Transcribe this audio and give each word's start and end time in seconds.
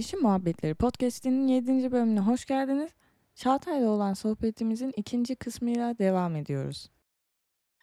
Değişim 0.00 0.22
Muhabbetleri 0.22 0.74
Podcast'inin 0.74 1.48
7. 1.48 1.92
bölümüne 1.92 2.20
hoş 2.20 2.44
geldiniz. 2.44 2.90
Çağatay'la 3.34 3.90
olan 3.90 4.14
sohbetimizin 4.14 4.92
ikinci 4.96 5.36
kısmıyla 5.36 5.98
devam 5.98 6.36
ediyoruz. 6.36 6.90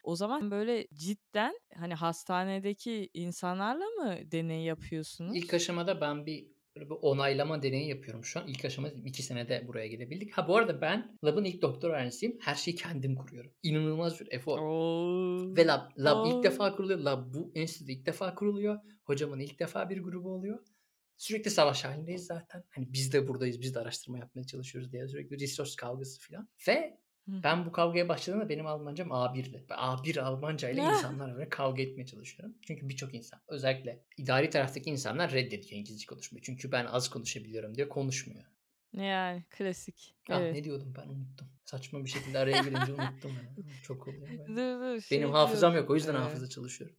O 0.04 0.16
zaman 0.16 0.52
böyle 0.52 0.88
cidden 0.94 1.60
hani 1.76 1.94
hastanedeki 1.94 3.10
insanlarla 3.14 3.86
mı 3.86 4.18
deney 4.32 4.64
yapıyorsunuz? 4.64 5.38
İlk 5.38 5.54
aşamada 5.54 6.02
ben 6.02 6.26
bir, 6.26 6.48
böyle 6.76 6.90
bir 6.90 6.96
onaylama 7.02 7.62
deneyi 7.62 7.90
yapıyorum 7.90 8.24
şu 8.24 8.40
an. 8.40 8.48
İlk 8.48 8.66
aşamada 8.66 8.94
iki 9.06 9.24
senede 9.24 9.68
buraya 9.68 9.88
gelebildik. 9.88 10.32
Ha 10.32 10.48
bu 10.48 10.58
arada 10.58 10.82
ben 10.82 11.18
labın 11.24 11.44
ilk 11.44 11.62
doktor 11.62 11.90
öğrencisiyim. 11.90 12.38
Her 12.42 12.56
şeyi 12.56 12.76
kendim 12.76 13.16
kuruyorum. 13.16 13.52
İnanılmaz 13.64 14.20
bir 14.20 14.28
efor. 14.32 14.60
Oo. 14.60 15.56
Ve 15.58 15.68
lab, 15.68 15.92
lab 15.98 16.18
Oo. 16.18 16.38
ilk 16.38 16.44
defa 16.44 16.76
kuruluyor. 16.76 17.00
Lab 17.00 17.34
bu 17.34 17.52
enstitüde 17.56 17.94
ilk 17.94 18.06
defa 18.06 18.36
kuruluyor. 18.36 18.80
Hocamın 19.04 19.40
ilk 19.40 19.60
defa 19.60 19.90
bir 19.90 20.04
grubu 20.04 20.30
oluyor. 20.30 20.60
Sürekli 21.18 21.52
savaş 21.52 21.86
halindeyiz 21.86 22.26
zaten. 22.26 22.64
Hani 22.70 22.94
biz 22.94 23.14
de 23.14 23.28
buradayız, 23.28 23.62
biz 23.62 23.76
de 23.76 23.80
araştırma 23.80 24.18
yapmaya 24.18 24.44
çalışıyoruz 24.44 24.92
diye 24.92 25.08
sürekli 25.08 25.40
resource 25.40 25.72
kavgası 25.78 26.22
falan. 26.22 26.50
Ve 26.68 26.98
ben 27.28 27.66
bu 27.66 27.72
kavgaya 27.72 28.10
başladığımda 28.10 28.50
benim 28.50 28.68
Almancam 28.68 29.08
A1'di. 29.08 29.66
Ben 29.70 29.76
A1 29.76 30.22
Almanca 30.22 30.70
ile 30.70 30.82
insanlarla 30.94 31.36
böyle 31.36 31.50
kavga 31.50 31.82
etmeye 31.82 32.06
çalışıyorum. 32.06 32.56
Çünkü 32.62 32.90
birçok 32.90 33.14
insan 33.14 33.40
özellikle 33.48 34.04
idari 34.18 34.50
taraftaki 34.50 34.90
insanlar 34.90 35.32
reddediyor 35.32 35.80
İngilizce 35.80 36.06
konuşmayı. 36.06 36.42
Çünkü 36.44 36.72
ben 36.72 36.86
az 36.86 37.10
konuşabiliyorum 37.10 37.76
diyor 37.76 37.90
konuşmuyor. 37.90 38.44
Yani 38.94 39.44
klasik. 39.50 40.16
Ah 40.30 40.40
Evet. 40.40 40.54
ne 40.56 40.64
diyordum 40.64 40.94
ben 40.98 41.08
unuttum. 41.10 41.48
Saçma 41.66 42.06
bir 42.06 42.10
şekilde 42.10 42.40
araya 42.40 42.62
girince 42.64 42.94
unuttum. 42.94 43.32
ya. 43.32 43.64
Çok 43.84 44.08
oluyor 44.08 44.30
böyle. 44.30 44.48
Dur 44.48 44.96
dur. 44.96 45.02
şey 45.02 45.18
Benim 45.18 45.32
hafızam 45.32 45.76
yok 45.76 45.90
o 45.90 45.96
yüzden 45.96 46.16
e, 46.16 46.18
hafıza 46.18 46.50
çalışıyorum. 46.50 46.96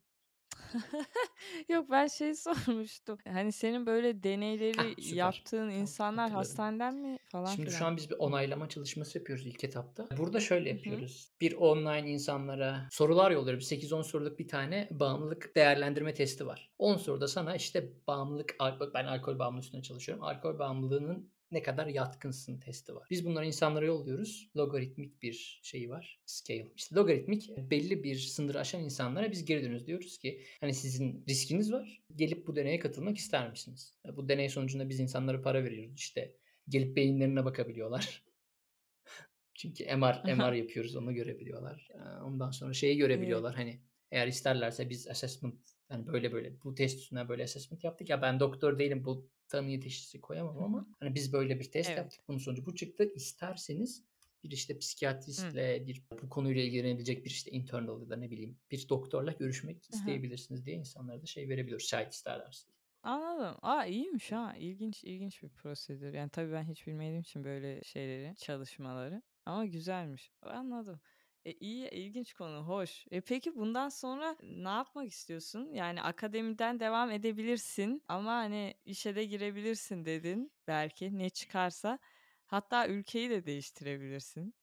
Yok 1.69 1.86
ben 1.91 2.06
şey 2.06 2.34
sormuştum. 2.34 3.19
Hani 3.28 3.52
senin 3.52 3.86
böyle 3.86 4.22
deneyleri 4.22 5.02
süper. 5.02 5.16
yaptığın 5.16 5.58
Tamam, 5.58 5.74
insanlar 5.80 6.30
hatırladım. 6.30 6.38
hastaneden 6.38 6.94
mi 6.94 7.19
falan 7.28 7.47
Şimdi 7.47 7.70
şu 7.70 7.77
filan? 7.77 7.91
an 7.91 7.97
biz 7.97 8.11
bir 8.11 8.16
onaylama 8.19 8.69
çalışması 8.69 9.19
yapıyoruz 9.19 9.46
ilk 9.46 9.64
etapta. 9.64 10.06
Burada 10.19 10.41
şöyle 10.41 10.70
Hı 10.70 10.72
hı. 10.72 10.77
yapıyoruz. 10.77 11.28
Bir 11.41 11.52
online 11.55 12.11
insanlara 12.11 12.89
sorular 12.91 13.30
yolluyoruz. 13.30 13.72
8-10 13.72 14.02
soruluk 14.05 14.39
bir 14.39 14.48
tane 14.48 14.89
bağımlılık 14.91 15.56
değerlendirme 15.56 16.14
testi 16.14 16.46
var. 16.46 16.70
10 16.78 16.96
soruda 16.96 17.28
sana 17.28 17.56
işte 17.56 17.92
bağımlılık, 18.06 18.56
ben 18.94 19.05
alkol 19.05 19.39
bağımlılığı 19.39 19.62
üstüne 19.64 19.83
çalışıyorum. 19.83 20.24
Alkol 20.24 20.58
bağımlılığının 20.58 21.30
ne 21.50 21.62
kadar 21.62 21.86
yatkınsın 21.86 22.60
testi 22.60 22.94
var. 22.94 23.06
Biz 23.10 23.24
bunları 23.24 23.46
insanlara 23.46 23.86
yolluyoruz. 23.86 24.50
Logaritmik 24.56 25.22
bir 25.22 25.60
şeyi 25.62 25.90
var. 25.90 26.20
Scale. 26.27 26.72
İşte 26.77 26.96
logaritmik 26.96 27.70
belli 27.70 28.05
bir 28.05 28.16
sınırı 28.16 28.60
aşan 28.60 28.84
insanlara 28.84 29.30
biz 29.30 29.44
geri 29.44 29.62
dönüyoruz. 29.62 29.86
Diyoruz 29.86 30.18
ki 30.18 30.42
hani 30.60 30.74
sizin 30.74 31.24
riskiniz 31.28 31.72
var. 31.72 32.02
Gelip 32.16 32.46
bu 32.46 32.56
deneye 32.56 32.78
katılmak 32.78 33.16
ister 33.16 33.50
misiniz? 33.50 33.94
Bu 34.16 34.28
deney 34.28 34.48
sonucunda 34.48 34.88
biz 34.88 35.00
insanlara 35.00 35.42
para 35.42 35.64
veriyoruz. 35.64 35.94
İşte 35.96 36.36
gelip 36.68 36.96
beyinlerine 36.96 37.44
bakabiliyorlar. 37.44 38.22
Çünkü 39.55 39.96
MR, 39.96 40.34
MR 40.36 40.52
yapıyoruz 40.52 40.96
onu 40.96 41.14
görebiliyorlar. 41.14 41.88
Ondan 42.24 42.50
sonra 42.50 42.72
şeyi 42.72 42.96
görebiliyorlar 42.96 43.55
hani 43.55 43.80
eğer 44.10 44.27
isterlerse 44.27 44.90
biz 44.90 45.08
assessment 45.08 45.77
hani 45.89 46.06
böyle 46.06 46.33
böyle 46.33 46.62
bu 46.64 46.75
test 46.75 46.98
üstüne 46.98 47.28
böyle 47.28 47.44
assessment 47.44 47.84
yaptık 47.84 48.11
ya 48.11 48.22
ben 48.22 48.41
doktor 48.41 48.78
değilim 48.78 49.05
bu 49.05 49.31
tanıyı 49.48 49.81
teşhisi 49.81 50.20
koyamam 50.20 50.62
ama 50.62 50.86
hani 51.00 51.14
biz 51.14 51.33
böyle 51.33 51.61
bir 51.61 51.70
test 51.70 51.89
Evet. 51.89 51.98
yaptık 51.98 52.20
bunun 52.28 52.39
sonucu 52.39 52.67
bu 52.67 52.75
çıktı 52.75 53.12
isterseniz 53.14 54.05
bir 54.45 54.50
işte 54.50 54.78
psikiyatristle 54.78 55.86
bir 55.86 56.03
bu 56.22 56.28
konuyla 56.28 56.62
ilgilenebilecek 56.62 57.25
bir 57.25 57.30
işte 57.30 57.50
internal 57.50 58.03
ya 58.03 58.11
da 58.11 58.17
ne 58.17 58.30
bileyim 58.30 58.58
bir 58.70 58.89
doktorla 58.89 59.33
görüşmek 59.33 59.91
isteyebilirsiniz 59.91 60.67
diye 60.67 60.77
insanlara 60.77 61.23
da 61.23 61.27
şey 61.27 61.48
verebiliyoruz 61.48 61.89
şahit 61.89 62.12
isterlerse. 62.12 62.68
Anladım. 63.02 63.57
Aa 63.62 63.85
iyiymiş 63.86 64.33
ha. 64.33 64.55
İlginç 64.58 65.05
ilginç 65.05 65.42
bir 65.42 65.48
prosedür. 65.48 66.14
Yani 66.14 66.30
tabii 66.30 66.52
ben 66.52 66.64
hiç 66.64 66.86
bilmediğim 66.86 67.20
için 67.20 67.45
böyle 67.45 67.83
şeyleri, 67.85 68.36
çalışmaları. 68.36 69.23
Ama 69.46 69.64
güzelmiş. 69.64 70.33
Anladım. 70.42 71.01
E 71.48 71.53
iyi, 71.53 71.89
ilginç 71.91 72.33
konu, 72.35 72.59
hoş. 72.69 73.07
E 73.11 73.20
peki 73.20 73.57
bundan 73.57 73.89
sonra 73.89 74.36
ne 74.42 74.69
yapmak 74.69 75.09
istiyorsun? 75.09 75.73
Yani 75.73 76.03
akademiden 76.03 76.81
devam 76.81 77.11
edebilirsin 77.11 78.05
ama 78.09 78.33
hani 78.33 78.75
işe 78.85 79.17
de 79.17 79.25
girebilirsin 79.25 80.05
dedin. 80.05 80.53
Belki 80.67 81.19
ne 81.19 81.31
çıkarsa. 81.31 81.98
Hatta 82.47 82.89
ülkeyi 82.89 83.31
de 83.31 83.47
değiştirebilirsin. 83.47 84.55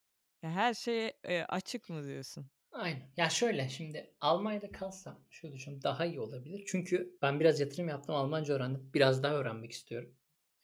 Ya 0.42 0.50
her 0.52 0.74
şeye 0.74 1.14
e, 1.24 1.42
açık 1.44 1.90
mı 1.90 2.04
diyorsun? 2.08 2.52
Aynen. 2.72 3.14
Ya 3.18 3.30
şöyle 3.30 3.70
şimdi 3.70 4.16
Almanya'da 4.22 4.72
kalsam 4.72 5.26
şöyle 5.30 5.54
düşünüyorum 5.56 5.84
daha 5.84 6.06
iyi 6.06 6.20
olabilir. 6.20 6.64
Çünkü 6.68 7.18
ben 7.22 7.40
biraz 7.40 7.60
yatırım 7.60 7.88
yaptım 7.90 8.16
Almanca 8.16 8.54
öğrendim. 8.54 8.92
Biraz 8.94 9.24
daha 9.24 9.34
öğrenmek 9.36 9.72
istiyorum. 9.72 10.16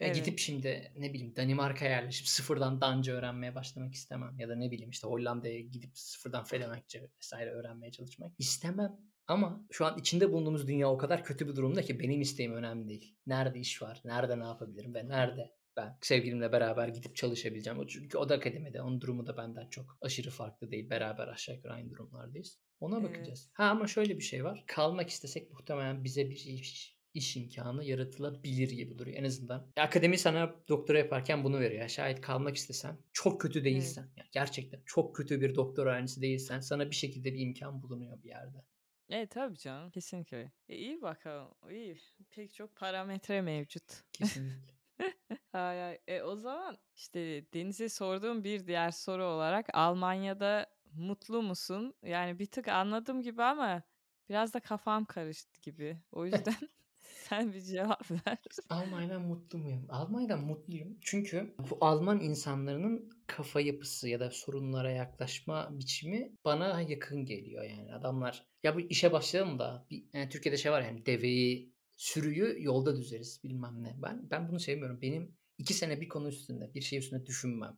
Evet. 0.06 0.16
gidip 0.16 0.40
şimdi 0.40 0.92
ne 0.98 1.14
bileyim 1.14 1.36
Danimarka'ya 1.36 1.92
yerleşip 1.92 2.28
sıfırdan 2.28 2.82
Danca 2.82 3.14
öğrenmeye 3.14 3.56
başlamak 3.56 3.94
istemem. 3.94 4.40
Ya 4.40 4.50
da 4.50 4.56
ne 4.56 4.72
bileyim 4.72 4.90
işte 4.90 5.08
Hollanda'ya 5.08 5.60
gidip 5.60 5.98
sıfırdan 5.98 6.44
Felemenkçe 6.44 7.10
vesaire 7.18 7.50
öğrenmeye 7.52 7.92
çalışmak 7.92 8.32
istemem. 8.40 9.00
Ama 9.28 9.66
şu 9.72 9.86
an 9.86 10.00
içinde 10.00 10.32
bulunduğumuz 10.32 10.68
dünya 10.68 10.90
o 10.92 10.98
kadar 10.98 11.24
kötü 11.24 11.48
bir 11.48 11.56
durumda 11.56 11.82
ki 11.82 12.00
benim 12.00 12.22
isteğim 12.22 12.54
önemli 12.54 12.90
değil. 12.90 13.16
Nerede 13.28 13.60
iş 13.60 13.82
var, 13.82 14.02
nerede 14.06 14.40
ne 14.40 14.44
yapabilirim 14.44 14.94
ve 14.94 15.08
nerede 15.08 15.52
ben 15.78 15.98
sevgilimle 16.02 16.52
beraber 16.52 16.88
gidip 16.88 17.16
çalışabileceğim. 17.16 17.88
Çünkü 17.88 18.18
o 18.18 18.30
da 18.30 18.36
akademide. 18.36 18.82
Onun 18.82 19.02
durumu 19.02 19.28
da 19.28 19.38
benden 19.38 19.70
çok 19.70 19.98
aşırı 20.02 20.30
farklı 20.30 20.72
değil. 20.72 20.90
Beraber 20.90 21.28
aşağı 21.28 21.56
yukarı 21.56 21.74
aynı 21.74 21.90
durumlardayız. 21.90 22.60
Ona 22.80 23.00
Evet. 23.00 23.10
bakacağız. 23.10 23.50
Ha 23.54 23.64
ama 23.64 23.88
şöyle 23.88 24.18
bir 24.18 24.24
şey 24.24 24.44
var. 24.44 24.64
Kalmak 24.68 25.10
istesek 25.10 25.52
muhtemelen 25.52 26.04
bize 26.04 26.30
bir 26.30 26.36
iş, 26.36 26.98
iş 27.14 27.38
imkanı 27.38 27.84
yaratılabilir 27.84 28.72
gibi 28.72 29.00
duruyor. 29.00 29.18
En 29.18 29.24
azından 29.24 29.68
akademi 29.78 30.18
sana 30.18 30.56
doktora 30.68 30.98
yaparken 30.98 31.44
bunu 31.44 31.60
veriyor. 31.60 31.88
Şayet 31.88 32.22
kalmak 32.22 32.56
istesen 32.56 32.98
çok 33.14 33.42
kötü 33.42 33.64
değilsen 33.64 34.10
yani 34.18 34.30
gerçekten 34.32 34.82
çok 34.86 35.16
kötü 35.16 35.42
bir 35.42 35.56
doktor 35.56 35.86
öğrencisi 35.88 36.22
değilsen 36.22 36.60
sana 36.60 36.90
bir 36.90 36.96
şekilde 36.96 37.34
bir 37.34 37.40
imkan 37.40 37.84
bulunuyor 37.84 38.24
bir 38.24 38.30
yerde. 38.30 38.66
E 39.10 39.28
tabii 39.28 39.58
canım 39.58 39.92
kesinlikle. 39.92 40.52
E, 40.70 40.76
iyi 40.76 41.02
bakalım. 41.02 41.48
İyi. 41.70 41.98
Pek 42.30 42.54
çok 42.54 42.76
parametre 42.76 43.42
mevcut. 43.42 43.84
Kesinlikle. 44.14 44.74
Ay, 45.54 45.84
ay. 45.84 46.00
E, 46.08 46.22
o 46.22 46.36
zaman 46.36 46.78
işte 46.96 47.20
Deniz'e 47.54 47.90
sorduğum 47.90 48.44
bir 48.44 48.68
diğer 48.68 48.92
soru 48.92 49.24
olarak 49.24 49.66
Almanya'da 49.74 50.68
mutlu 50.94 51.42
musun? 51.42 51.94
Yani 52.04 52.40
bir 52.40 52.46
tık 52.46 52.68
anladım 52.68 53.22
gibi 53.22 53.44
ama 53.44 53.84
biraz 54.30 54.54
da 54.54 54.60
kafam 54.60 55.06
karıştı 55.06 55.62
gibi. 55.62 55.98
O 56.12 56.26
yüzden 56.26 56.70
sen 57.14 57.54
bir 57.54 57.62
cevap 57.62 58.12
ver. 58.28 58.38
Almanya'dan 58.70 59.22
mutlu 59.22 59.58
muyum? 59.58 59.86
Almanya'dan 59.90 60.40
mutluyum. 60.42 60.98
Çünkü 61.02 61.56
bu 61.70 61.78
Alman 61.82 62.20
insanların 62.20 63.10
kafa 63.28 63.62
yapısı 63.62 64.10
ya 64.10 64.20
da 64.20 64.32
sorunlara 64.32 64.92
yaklaşma 64.92 65.70
biçimi 65.80 66.32
bana 66.46 66.82
yakın 66.82 67.26
geliyor 67.26 67.64
yani. 67.64 67.94
Adamlar 67.94 68.46
ya 68.64 68.76
bu 68.76 68.80
işe 68.80 69.12
başlayalım 69.12 69.60
da 69.60 69.86
bir, 69.92 70.04
yani 70.14 70.30
Türkiye'de 70.30 70.58
şey 70.58 70.72
var 70.72 70.82
yani 70.82 71.06
deveyi 71.06 71.74
sürüyü 71.98 72.56
yolda 72.60 72.98
düzeriz 72.98 73.44
bilmem 73.44 73.84
ne. 73.84 73.96
Ben 74.02 74.30
ben 74.32 74.50
bunu 74.50 74.60
sevmiyorum. 74.60 75.02
Benim 75.02 75.36
iki 75.58 75.74
sene 75.74 76.02
bir 76.02 76.10
konu 76.10 76.28
üstünde 76.28 76.74
bir 76.74 76.82
şey 76.82 77.00
üstünde 77.00 77.26
düşünmem. 77.26 77.78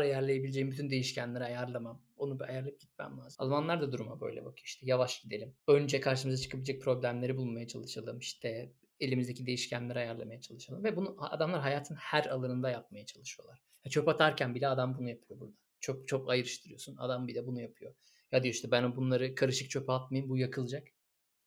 Ayarlayabileceğim 0.00 0.70
bütün 0.70 0.90
değişkenleri 0.90 1.44
ayarlamam. 1.44 2.02
Onu 2.16 2.40
bir 2.40 2.44
ayarlayıp 2.44 2.80
gitmem 2.80 3.18
lazım. 3.18 3.36
Almanlar 3.38 3.80
da 3.80 3.92
duruma 3.92 4.20
böyle 4.20 4.44
bakıyor 4.44 4.64
işte 4.64 4.86
yavaş 4.86 5.22
gidelim. 5.22 5.54
Önce 5.68 6.00
karşımıza 6.00 6.42
çıkabilecek 6.42 6.82
problemleri 6.82 7.36
bulmaya 7.36 7.68
çalışalım. 7.68 8.18
İşte 8.18 8.72
elimizdeki 9.00 9.46
değişkenleri 9.46 9.98
ayarlamaya 9.98 10.40
çalışalım. 10.40 10.84
Ve 10.84 10.96
bunu 10.96 11.16
adamlar 11.18 11.60
hayatın 11.60 11.94
her 11.94 12.26
alanında 12.26 12.70
yapmaya 12.70 13.06
çalışıyorlar. 13.06 13.62
Ya 13.84 13.90
çöp 13.90 14.08
atarken 14.08 14.54
bile 14.54 14.68
adam 14.68 14.98
bunu 14.98 15.08
yapıyor 15.08 15.40
burada. 15.40 15.56
Çöp 15.80 16.08
çöp 16.08 16.28
ayrıştırıyorsun. 16.28 16.96
Adam 16.96 17.28
bir 17.28 17.34
de 17.34 17.46
bunu 17.46 17.60
yapıyor. 17.60 17.94
Ya 18.32 18.42
diyor 18.42 18.54
işte 18.54 18.70
ben 18.70 18.96
bunları 18.96 19.34
karışık 19.34 19.70
çöpe 19.70 19.92
atmayayım 19.92 20.30
bu 20.30 20.38
yakılacak. 20.38 20.88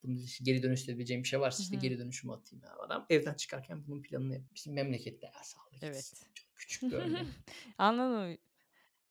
Bunun 0.03 0.17
işte 0.17 0.43
geri 0.43 0.63
dönüştürebileceğim 0.63 1.23
bir 1.23 1.27
şey 1.27 1.39
varsa 1.39 1.63
işte 1.63 1.75
Hı 1.75 1.79
hı. 1.79 1.81
geri 1.81 1.99
dönüşümü 1.99 2.33
atayım. 2.33 2.63
Ya. 2.65 2.75
Adam 2.79 3.05
evden 3.09 3.33
çıkarken 3.33 3.87
bunun 3.87 4.01
planını. 4.01 4.41
Bizim 4.55 4.73
memlekette 4.73 5.25
ya 5.25 5.43
sağlık 5.43 5.83
Evet. 5.83 6.13
Çok 6.33 6.55
küçük 6.55 6.91
görünüyor. 6.91 7.25
Anladım. 7.77 8.37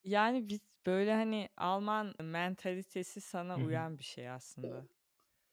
Yani 0.09 0.49
biz 0.49 0.61
böyle 0.87 1.15
hani 1.15 1.49
Alman 1.57 2.15
mentalitesi 2.23 3.21
sana 3.21 3.55
Hı 3.57 3.61
hı. 3.61 3.65
uyan 3.65 3.99
bir 3.99 4.05
şey 4.05 4.31
aslında. 4.31 4.89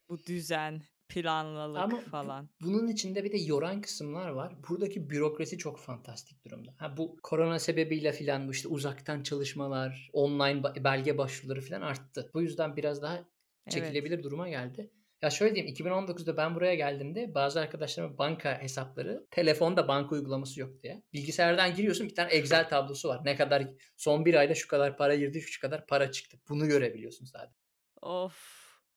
Bu 0.09 0.25
düzen, 0.25 0.81
planlılık 1.09 1.81
Ama 1.81 1.97
bu- 1.97 2.01
falan. 2.01 2.49
bunun 2.61 2.87
içinde 2.87 3.23
bir 3.23 3.31
de 3.31 3.37
yoran 3.37 3.81
kısımlar 3.81 4.29
var. 4.29 4.55
Buradaki 4.69 5.09
bürokrasi 5.09 5.57
çok 5.57 5.79
fantastik 5.79 6.45
durumda. 6.45 6.73
Ha, 6.77 6.97
bu 6.97 7.17
korona 7.23 7.59
sebebiyle 7.59 8.11
filan 8.11 8.47
bu 8.47 8.51
işte 8.51 8.67
uzaktan 8.67 9.23
çalışmalar, 9.23 10.09
online 10.13 10.63
belge 10.83 11.17
başvuruları 11.17 11.61
filan 11.61 11.81
arttı. 11.81 12.31
Bu 12.33 12.41
yüzden 12.41 12.75
biraz 12.75 13.01
daha 13.01 13.25
Evet. 13.65 13.69
çekilebilir 13.69 14.23
duruma 14.23 14.49
geldi. 14.49 14.91
Ya 15.25 15.31
şöyle 15.31 15.55
diyeyim 15.55 15.75
2019'da 15.75 16.37
ben 16.37 16.55
buraya 16.55 16.75
geldiğimde 16.75 17.33
bazı 17.35 17.59
arkadaşlarımın 17.59 18.17
banka 18.17 18.61
hesapları 18.61 19.27
telefonda 19.31 19.87
banka 19.87 20.15
uygulaması 20.15 20.59
yok 20.59 20.83
diye. 20.83 21.03
Bilgisayardan 21.13 21.75
giriyorsun 21.75 22.07
bir 22.07 22.15
tane 22.15 22.31
Excel 22.31 22.69
tablosu 22.69 23.09
var. 23.09 23.21
Ne 23.23 23.35
kadar 23.35 23.67
son 23.97 24.25
bir 24.25 24.33
ayda 24.33 24.55
şu 24.55 24.67
kadar 24.67 24.97
para 24.97 25.15
girdi 25.15 25.41
şu 25.41 25.61
kadar 25.61 25.87
para 25.87 26.11
çıktı. 26.11 26.37
Bunu 26.49 26.67
görebiliyorsun 26.67 27.25
sadece. 27.25 27.55
Of, 28.01 28.35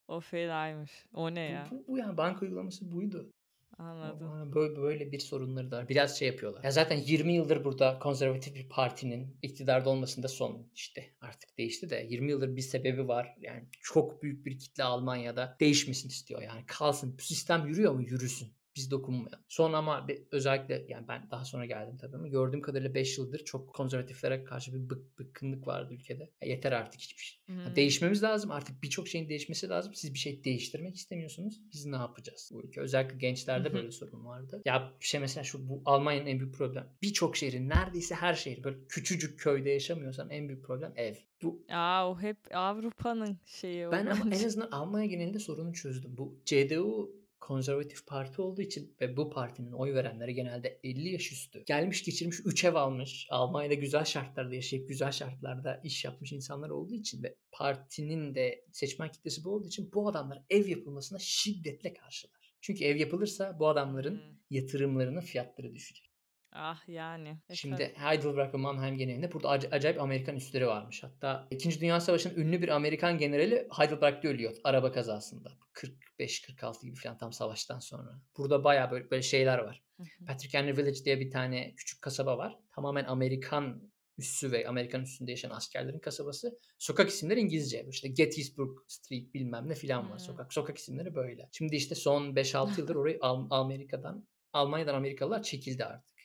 o 0.09 0.21
fenaymış. 0.21 1.07
O 1.15 1.35
ne 1.35 1.41
ya? 1.41 1.67
Bu, 1.71 1.77
bu, 1.77 1.85
bu 1.89 1.99
yani 1.99 2.17
banka 2.17 2.41
uygulaması 2.41 2.93
buydu. 2.93 3.33
Anladım. 3.79 4.29
Ama 4.31 4.55
böyle 4.55 4.77
böyle 4.77 5.13
bir 5.13 5.19
sorunları 5.19 5.71
da 5.71 5.77
var. 5.79 5.89
Biraz 5.89 6.19
şey 6.19 6.29
yapıyorlar. 6.29 6.65
Ya 6.65 6.71
zaten 6.71 6.97
20 6.97 7.33
yıldır 7.33 7.65
burada 7.65 7.99
konservatif 7.99 8.55
bir 8.55 8.69
partinin 8.69 9.39
iktidarda 9.43 9.91
olmasında 9.91 10.29
son 10.29 10.71
işte 10.75 11.15
artık 11.21 11.59
değişti 11.59 11.91
de 11.91 12.07
20 12.11 12.31
yıldır 12.31 12.57
bir 12.57 12.63
sebebi 12.63 13.09
var. 13.09 13.37
Yani 13.41 13.65
çok 13.81 14.23
büyük 14.23 14.47
bir 14.47 14.59
kitle 14.59 14.85
Almanya'da 14.85 15.57
değişmesin 15.61 16.09
istiyor. 16.09 16.43
Yani 16.43 16.67
kalsın. 16.67 17.17
Sistem 17.21 17.67
yürüyor 17.67 17.93
mu? 17.93 18.03
Yürüsün 18.03 18.58
biz 18.79 18.91
dokunmayalım. 18.91 19.39
Son 19.49 19.73
ama 19.73 20.09
bir, 20.09 20.23
özellikle 20.33 20.87
yani 20.89 21.09
ben 21.09 21.31
daha 21.31 21.45
sonra 21.45 21.67
geldim 21.67 21.97
tabii 21.97 22.17
ama 22.17 22.29
gördüğüm 22.29 22.63
kadarıyla 22.63 22.95
5 22.95 23.19
yıldır 23.19 23.45
çok 23.45 23.75
konservatiflere 23.75 24.45
karşı 24.45 24.75
bir 24.75 24.91
bık, 24.91 25.19
bıkkınlık 25.19 25.67
vardı 25.67 25.95
ülkede. 25.95 26.31
Ya 26.43 26.49
yeter 26.49 26.73
artık 26.73 27.01
hiçbir 27.01 27.23
şey. 27.23 27.39
Hmm. 27.47 27.77
Değişmemiz 27.77 28.23
lazım. 28.23 28.51
Artık 28.51 28.83
birçok 28.83 29.09
şeyin 29.09 29.29
değişmesi 29.29 29.69
lazım. 29.69 29.95
Siz 29.95 30.15
bir 30.15 30.19
şey 30.19 30.45
değiştirmek 30.45 30.97
istemiyorsunuz. 30.97 31.61
Biz 31.73 31.87
ne 31.87 31.97
yapacağız 31.97 32.51
bu 32.55 32.63
ülke? 32.63 32.81
Özellikle 32.81 33.17
gençlerde 33.17 33.73
böyle 33.75 33.91
sorun 33.91 34.25
vardı. 34.25 34.63
Ya 34.65 34.93
bir 35.01 35.07
şey 35.07 35.21
mesela 35.21 35.45
şu 35.45 35.69
bu 35.69 35.83
Almanya'nın 35.85 36.27
en 36.27 36.41
büyük 36.41 36.55
problem. 36.55 36.89
Birçok 37.03 37.37
şehrin 37.37 37.69
neredeyse 37.69 38.15
her 38.15 38.35
şehir 38.35 38.65
böyle 38.65 38.77
küçücük 38.89 39.41
köyde 39.41 39.71
yaşamıyorsan 39.71 40.31
en 40.31 40.49
büyük 40.49 40.65
problem 40.65 40.93
ev. 40.97 41.15
Bu 41.43 41.65
Aa, 41.71 42.11
o 42.11 42.21
hep 42.21 42.37
Avrupa'nın 42.55 43.39
şeyi 43.47 43.91
ben 43.91 44.07
ama 44.07 44.35
en 44.35 44.45
azından 44.47 44.71
Almanya 44.71 45.07
genelinde 45.07 45.39
sorunu 45.39 45.75
çözdüm. 45.75 46.17
Bu 46.17 46.41
CDU 46.45 47.18
konservatif 47.41 48.07
parti 48.07 48.43
olduğu 48.43 48.63
için 48.63 48.97
ve 49.01 49.17
bu 49.17 49.31
partinin 49.31 49.73
oy 49.73 49.95
verenleri 49.95 50.35
genelde 50.35 50.81
50 50.85 51.09
yaş 51.09 51.33
üstü. 51.33 51.65
Gelmiş 51.65 52.05
geçirmiş 52.05 52.41
3 52.45 52.65
ev 52.65 52.75
almış. 52.75 53.27
Almanya'da 53.31 53.75
güzel 53.75 54.05
şartlarda 54.05 54.55
yaşayıp 54.55 54.89
güzel 54.89 55.13
şartlarda 55.13 55.81
iş 55.85 56.05
yapmış 56.05 56.33
insanlar 56.33 56.71
olduğu 56.71 56.95
için 56.95 57.23
ve 57.23 57.37
partinin 57.53 58.35
de 58.35 58.65
seçmen 58.73 59.13
kitlesi 59.13 59.45
bu 59.45 59.51
olduğu 59.51 59.67
için 59.67 59.91
bu 59.95 60.09
adamlar 60.09 60.43
ev 60.51 60.67
yapılmasına 60.67 61.19
şiddetle 61.19 61.95
karşılar. 61.95 62.55
Çünkü 62.61 62.85
ev 62.85 62.97
yapılırsa 62.97 63.59
bu 63.59 63.69
adamların 63.69 64.23
yatırımlarının 64.51 65.21
fiyatları 65.21 65.75
düşecek. 65.75 66.08
Ah 66.53 66.89
yani. 66.89 67.39
E, 67.51 67.55
Şimdi 67.55 67.77
tabii. 67.77 67.95
Heidelberg 68.05 68.55
ve 68.55 68.59
Mannheim 68.59 68.97
genelinde 68.99 69.33
burada 69.33 69.49
ac- 69.49 69.75
acayip 69.75 70.01
Amerikan 70.03 70.37
üsleri 70.37 70.67
varmış. 70.67 71.03
Hatta 71.03 71.49
2. 71.51 71.81
Dünya 71.81 72.01
Savaşı'nın 72.01 72.35
ünlü 72.35 72.63
bir 72.63 72.69
Amerikan 72.69 73.19
generali 73.19 73.69
Heidelberg'de 73.79 74.29
ölüyor 74.29 74.57
araba 74.65 74.93
kazasında. 74.93 75.53
45-46 75.75 76.83
gibi 76.87 76.97
falan 76.97 77.19
tam 77.19 77.33
savaştan 77.33 77.79
sonra. 77.79 78.21
Burada 78.37 78.65
bayağı 78.65 78.91
böyle, 78.91 79.11
böyle 79.11 79.23
şeyler 79.23 79.59
var. 79.59 79.83
Patrick 80.27 80.59
Henry 80.59 80.77
Village 80.77 81.05
diye 81.05 81.21
bir 81.21 81.31
tane 81.31 81.75
küçük 81.77 82.03
kasaba 82.03 82.39
var. 82.39 82.59
Tamamen 82.75 83.05
Amerikan 83.05 83.91
üssü 84.19 84.53
ve 84.53 84.69
Amerikan 84.69 85.03
üssünde 85.03 85.31
yaşayan 85.31 85.51
askerlerin 85.51 85.99
kasabası. 85.99 86.59
Sokak 86.79 87.09
isimleri 87.09 87.41
İngilizce. 87.41 87.87
İşte 87.91 88.09
Gettysburg 88.09 88.79
Street 88.89 89.35
bilmem 89.35 89.69
ne 89.69 89.75
filan 89.75 90.05
var 90.05 90.11
Hmm. 90.19 90.19
sokak. 90.19 90.53
Sokak 90.53 90.79
isimleri 90.79 91.15
böyle. 91.15 91.49
Şimdi 91.53 91.77
işte 91.77 91.95
son 91.95 92.37
5-6 92.37 92.81
yıldır 92.81 92.95
orayı 92.95 93.19
Al- 93.21 93.47
Amerika'dan, 93.51 94.29
Almanya'dan 94.53 94.95
Amerikalılar 94.95 95.43
çekildi 95.43 95.85
artık. 95.85 96.18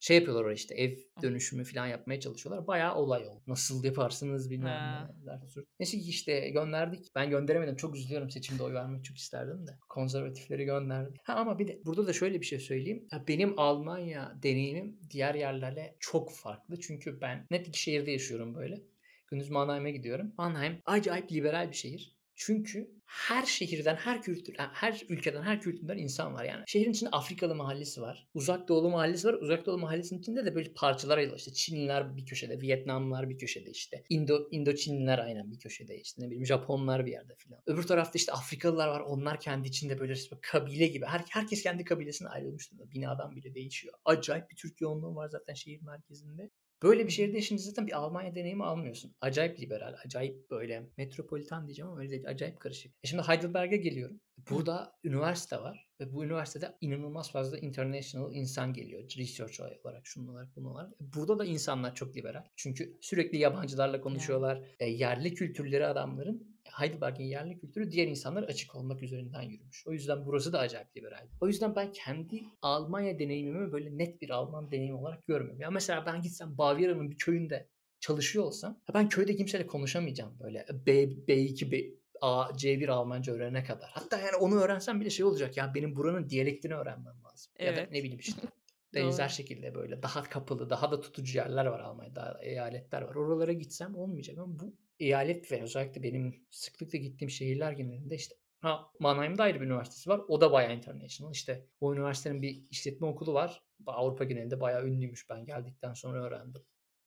Şey 0.00 0.16
yapıyorlar 0.16 0.52
işte 0.52 0.74
ev 0.74 0.96
dönüşümü 1.22 1.64
falan 1.64 1.86
yapmaya 1.86 2.20
çalışıyorlar. 2.20 2.66
Bayağı 2.66 2.94
olay 2.96 3.28
oldu. 3.28 3.42
Nasıl 3.46 3.84
yaparsınız 3.84 4.50
bilmem 4.50 4.68
Ha. 4.72 5.10
ne. 5.18 5.24
zart 5.24 5.50
zurt. 5.50 5.66
Neyse 5.80 5.96
işte 5.98 6.50
gönderdik. 6.50 7.14
Ben 7.14 7.30
gönderemedim. 7.30 7.76
Çok 7.76 7.96
üzülüyorum. 7.96 8.30
Seçimde 8.30 8.62
oy 8.62 8.74
vermek 8.74 9.04
çok 9.04 9.16
isterdim 9.16 9.66
de. 9.66 9.70
Konservatifleri 9.88 10.64
gönderdik. 10.64 11.20
Ha 11.24 11.34
ama 11.34 11.58
bir 11.58 11.68
de 11.68 11.80
burada 11.84 12.06
da 12.06 12.12
şöyle 12.12 12.40
bir 12.40 12.46
şey 12.46 12.60
söyleyeyim. 12.60 13.08
Ya 13.12 13.24
benim 13.28 13.58
Almanya 13.58 14.38
deneyimim 14.42 14.98
diğer 15.10 15.34
yerlerle 15.34 15.96
çok 16.00 16.32
farklı. 16.32 16.80
Çünkü 16.80 17.20
ben 17.20 17.46
net 17.50 17.68
iki 17.68 17.80
şehirde 17.80 18.10
yaşıyorum 18.10 18.54
böyle. 18.54 18.82
Gündüz 19.30 19.50
Mannheim'e 19.50 19.90
gidiyorum. 19.90 20.32
Mannheim 20.38 20.78
acayip 20.84 21.32
liberal 21.32 21.70
bir 21.70 21.76
şehir. 21.76 22.15
Çünkü 22.36 22.96
her 23.06 23.46
şehirden, 23.46 23.96
her 23.96 24.22
kültür, 24.22 24.54
her 24.58 25.02
ülkeden, 25.08 25.42
her 25.42 25.60
kültürden 25.60 25.98
insan 25.98 26.34
var 26.34 26.44
yani. 26.44 26.64
Şehrin 26.66 26.90
içinde 26.90 27.10
Afrikalı 27.10 27.54
mahallesi 27.54 28.00
var. 28.00 28.28
Uzak 28.34 28.68
Doğulu 28.68 28.90
mahallesi 28.90 29.28
var. 29.28 29.34
Uzak 29.34 29.66
Doğulu 29.66 29.78
mahallesinin 29.78 30.20
içinde 30.20 30.44
de 30.44 30.54
böyle 30.54 30.72
parçalar 30.72 31.18
ayrılıyor. 31.18 31.38
İşte 31.38 31.52
Çinliler 31.52 32.16
bir 32.16 32.26
köşede, 32.26 32.60
Vietnamlılar 32.60 33.30
bir 33.30 33.38
köşede 33.38 33.70
işte. 33.70 34.04
Indo, 34.08 34.48
Indoçinliler 34.50 35.18
aynen 35.18 35.50
bir 35.50 35.58
köşede 35.58 36.00
işte. 36.00 36.22
Ne 36.22 36.26
bileyim 36.26 36.46
Japonlar 36.46 37.06
bir 37.06 37.12
yerde 37.12 37.34
filan. 37.34 37.62
Öbür 37.66 37.82
tarafta 37.82 38.12
işte 38.16 38.32
Afrikalılar 38.32 38.88
var. 38.88 39.00
Onlar 39.00 39.40
kendi 39.40 39.68
içinde 39.68 40.00
böyle 40.00 40.12
resmen 40.12 40.40
kabile 40.42 40.86
gibi. 40.86 41.06
Her, 41.06 41.24
herkes 41.30 41.62
kendi 41.62 41.84
kabilesine 41.84 42.28
ayrılmış 42.28 42.70
durumda. 42.72 42.90
Binadan 42.90 43.36
bile 43.36 43.54
değişiyor. 43.54 43.94
Acayip 44.04 44.50
bir 44.50 44.56
Türk 44.56 44.80
yoğunluğu 44.80 45.14
var 45.14 45.28
zaten 45.28 45.54
şehir 45.54 45.82
merkezinde. 45.82 46.50
Böyle 46.82 47.06
bir 47.06 47.10
şehirde 47.10 47.36
yaşayınca 47.36 47.64
zaten 47.64 47.86
bir 47.86 47.92
Almanya 47.92 48.34
deneyimi 48.34 48.64
almıyorsun. 48.64 49.14
Acayip 49.20 49.60
liberal, 49.60 49.94
acayip 50.04 50.50
böyle 50.50 50.90
metropolitan 50.96 51.66
diyeceğim 51.66 51.90
ama 51.90 52.00
öyle 52.00 52.10
değil. 52.10 52.28
Acayip 52.28 52.60
karışık. 52.60 52.92
E 53.04 53.06
şimdi 53.08 53.22
Heidelberg'e 53.22 53.76
geliyorum. 53.76 54.20
Burada 54.50 54.92
üniversite 55.04 55.56
var 55.56 55.88
ve 56.00 56.12
bu 56.12 56.24
üniversitede 56.24 56.76
inanılmaz 56.80 57.32
fazla 57.32 57.58
international 57.58 58.34
insan 58.34 58.72
geliyor. 58.72 59.02
Research 59.18 59.60
olarak, 59.60 60.06
şunlar 60.06 60.32
olarak, 60.32 60.56
bunlar 60.56 60.70
olarak. 60.70 60.92
E 60.92 61.12
Burada 61.16 61.38
da 61.38 61.44
insanlar 61.44 61.94
çok 61.94 62.16
liberal. 62.16 62.44
Çünkü 62.56 62.98
sürekli 63.00 63.38
yabancılarla 63.38 64.00
konuşuyorlar. 64.00 64.64
E, 64.80 64.86
yerli 64.86 65.34
kültürleri 65.34 65.86
adamların 65.86 66.55
Heidelberg'in 66.72 67.24
yerli 67.24 67.58
kültürü 67.58 67.90
diğer 67.90 68.06
insanlar 68.06 68.42
açık 68.42 68.74
olmak 68.74 69.02
üzerinden 69.02 69.42
yürümüş. 69.42 69.86
O 69.86 69.92
yüzden 69.92 70.26
burası 70.26 70.52
da 70.52 70.58
acayip 70.58 70.96
liberal. 70.96 71.26
O 71.40 71.46
yüzden 71.46 71.76
ben 71.76 71.92
kendi 71.92 72.42
Almanya 72.62 73.18
deneyimimi 73.18 73.72
böyle 73.72 73.98
net 73.98 74.22
bir 74.22 74.30
Alman 74.30 74.70
deneyimi 74.70 74.96
olarak 74.96 75.26
görmüyorum. 75.26 75.60
Ya 75.60 75.70
mesela 75.70 76.06
ben 76.06 76.22
gitsem 76.22 76.58
Bavyera'nın 76.58 77.10
bir 77.10 77.18
köyünde 77.18 77.68
çalışıyor 78.00 78.44
olsam 78.44 78.80
ben 78.94 79.08
köyde 79.08 79.36
kimseyle 79.36 79.66
konuşamayacağım 79.66 80.38
böyle 80.40 80.66
B, 80.86 81.04
B2, 81.04 81.70
B, 81.70 81.84
A, 82.20 82.50
C1 82.56 82.90
Almanca 82.90 83.32
öğrenene 83.32 83.64
kadar. 83.64 83.90
Hatta 83.92 84.18
yani 84.18 84.36
onu 84.36 84.54
öğrensem 84.54 85.00
bile 85.00 85.10
şey 85.10 85.26
olacak 85.26 85.56
ya 85.56 85.74
benim 85.74 85.96
buranın 85.96 86.28
diyalektini 86.30 86.74
öğrenmem 86.74 87.14
lazım. 87.24 87.52
Ya 87.58 87.76
da 87.76 87.80
Evet. 87.80 87.92
ne 87.92 87.98
bileyim 87.98 88.18
işte. 88.18 88.42
Benzer 88.94 89.28
şekilde 89.28 89.74
böyle 89.74 90.02
daha 90.02 90.22
kapalı, 90.22 90.70
daha 90.70 90.92
da 90.92 91.00
tutucu 91.00 91.38
yerler 91.38 91.66
var 91.66 91.80
Almanya'da, 91.80 92.38
eyaletler 92.42 93.02
var. 93.02 93.14
Oralara 93.14 93.52
gitsem 93.52 93.96
olmayacak 93.96 94.38
ama 94.38 94.58
bu 94.58 94.74
eyalet 94.98 95.52
ve 95.52 95.62
özellikle 95.62 96.02
benim 96.02 96.46
sıklıkla 96.50 96.98
gittiğim 96.98 97.30
şehirler 97.30 97.72
genelinde 97.72 98.14
işte 98.14 98.34
ha 98.60 98.90
Mannheim'da 99.00 99.42
ayrı 99.42 99.60
bir 99.60 99.66
üniversitesi 99.66 100.10
var. 100.10 100.20
O 100.28 100.40
da 100.40 100.52
bayağı 100.52 100.76
international. 100.76 101.32
İşte 101.32 101.66
o 101.80 101.94
üniversitenin 101.94 102.42
bir 102.42 102.64
işletme 102.70 103.06
okulu 103.06 103.34
var. 103.34 103.62
Avrupa 103.86 104.24
genelinde 104.24 104.60
bayağı 104.60 104.86
ünlüymüş. 104.86 105.30
Ben 105.30 105.44
geldikten 105.44 105.94
sonra 105.94 106.24
öğrendim. 106.24 106.62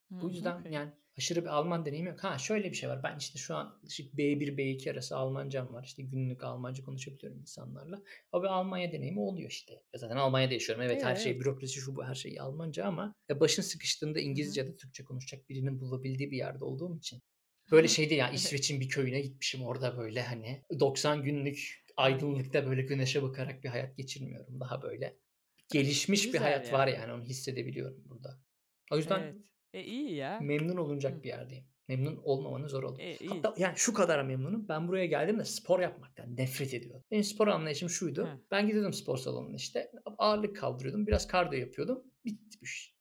Bu 0.09 0.29
yüzden 0.29 0.71
yani 0.71 0.91
aşırı 1.17 1.41
bir 1.41 1.47
Alman 1.47 1.85
deneyimi 1.85 2.09
yok. 2.09 2.23
Ha 2.23 2.37
şöyle 2.37 2.69
bir 2.69 2.75
şey 2.75 2.89
var. 2.89 3.03
Ben 3.03 3.17
işte 3.17 3.39
şu 3.39 3.55
an 3.55 3.79
işte 3.87 4.03
B1 4.03 4.57
B2 4.57 4.91
arası 4.91 5.17
Almancam 5.17 5.73
var. 5.73 5.83
İşte 5.83 6.03
günlük 6.03 6.43
Almanca 6.43 6.83
konuşabiliyorum 6.83 7.41
insanlarla. 7.41 8.01
O 8.31 8.43
bir 8.43 8.47
Almanya 8.47 8.91
deneyimi 8.91 9.19
oluyor 9.19 9.49
işte. 9.49 9.73
Ya 9.73 9.99
Zaten 9.99 10.15
Almanya'da 10.15 10.53
yaşıyorum. 10.53 10.85
Evet 10.85 11.03
her 11.03 11.15
şey 11.15 11.31
Evet. 11.31 11.41
bürokrasi 11.41 11.79
şu 11.79 11.95
bu 11.95 12.03
her 12.03 12.15
şey 12.15 12.39
Almanca 12.39 12.85
ama 12.85 13.15
ya 13.29 13.39
başın 13.39 13.61
sıkıştığında 13.61 14.19
İngilizce 14.19 14.67
da 14.67 14.75
Türkçe 14.75 15.03
konuşacak 15.03 15.49
birinin 15.49 15.79
bulabildiği 15.79 16.31
bir 16.31 16.37
yerde 16.37 16.63
olduğum 16.65 16.97
için. 16.97 17.21
Böyle 17.71 17.87
şey 17.87 18.09
değil 18.09 18.19
ya 18.19 18.27
Evet. 18.29 18.39
İsveç'in 18.39 18.79
bir 18.79 18.89
köyüne 18.89 19.21
gitmişim 19.21 19.63
orada 19.63 19.97
böyle 19.97 20.21
hani 20.21 20.63
90 20.79 21.23
günlük 21.23 21.85
aydınlıkta 21.97 22.67
böyle 22.67 22.81
güneşe 22.81 23.23
bakarak 23.23 23.63
bir 23.63 23.69
hayat 23.69 23.97
geçirmiyorum. 23.97 24.59
Daha 24.59 24.81
böyle 24.81 25.17
gelişmiş 25.71 26.21
bir 26.21 26.27
Güzel 26.31 26.41
hayat 26.41 26.67
ya. 26.67 26.73
var 26.73 26.87
yani 26.87 27.13
onu 27.13 27.23
hissedebiliyorum 27.23 28.03
burada. 28.05 28.39
O 28.91 28.97
yüzden 28.97 29.19
Evet. 29.19 29.35
E 29.73 29.83
iyi 29.83 30.15
ya. 30.15 30.39
memnun 30.41 30.77
olunacak 30.77 31.17
Hı. 31.17 31.23
bir 31.23 31.27
yerdeyim. 31.27 31.65
Memnun 31.87 32.17
olmamanın 32.23 32.67
zor 32.67 32.83
olur. 32.83 32.99
E 32.99 33.15
iyi. 33.17 33.29
Hatta 33.29 33.53
yani 33.57 33.73
şu 33.77 33.93
kadar 33.93 34.23
memnunum. 34.23 34.67
Ben 34.69 34.87
buraya 34.87 35.05
geldiğimde 35.05 35.45
spor 35.45 35.79
yapmaktan 35.79 36.37
nefret 36.37 36.73
ediyordum. 36.73 37.03
Benim 37.11 37.23
spor 37.23 37.47
anlayışım 37.47 37.89
şuydu. 37.89 38.25
Hı. 38.27 38.39
Ben 38.51 38.67
gidiyordum 38.67 38.93
spor 38.93 39.17
salonuna 39.17 39.55
işte. 39.55 39.91
Ağırlık 40.17 40.57
kaldırıyordum. 40.57 41.07
Biraz 41.07 41.27
kardiyo 41.27 41.61
yapıyordum. 41.61 42.03
Bitti 42.25 42.57
bu 42.61 42.65
iş. 42.65 42.95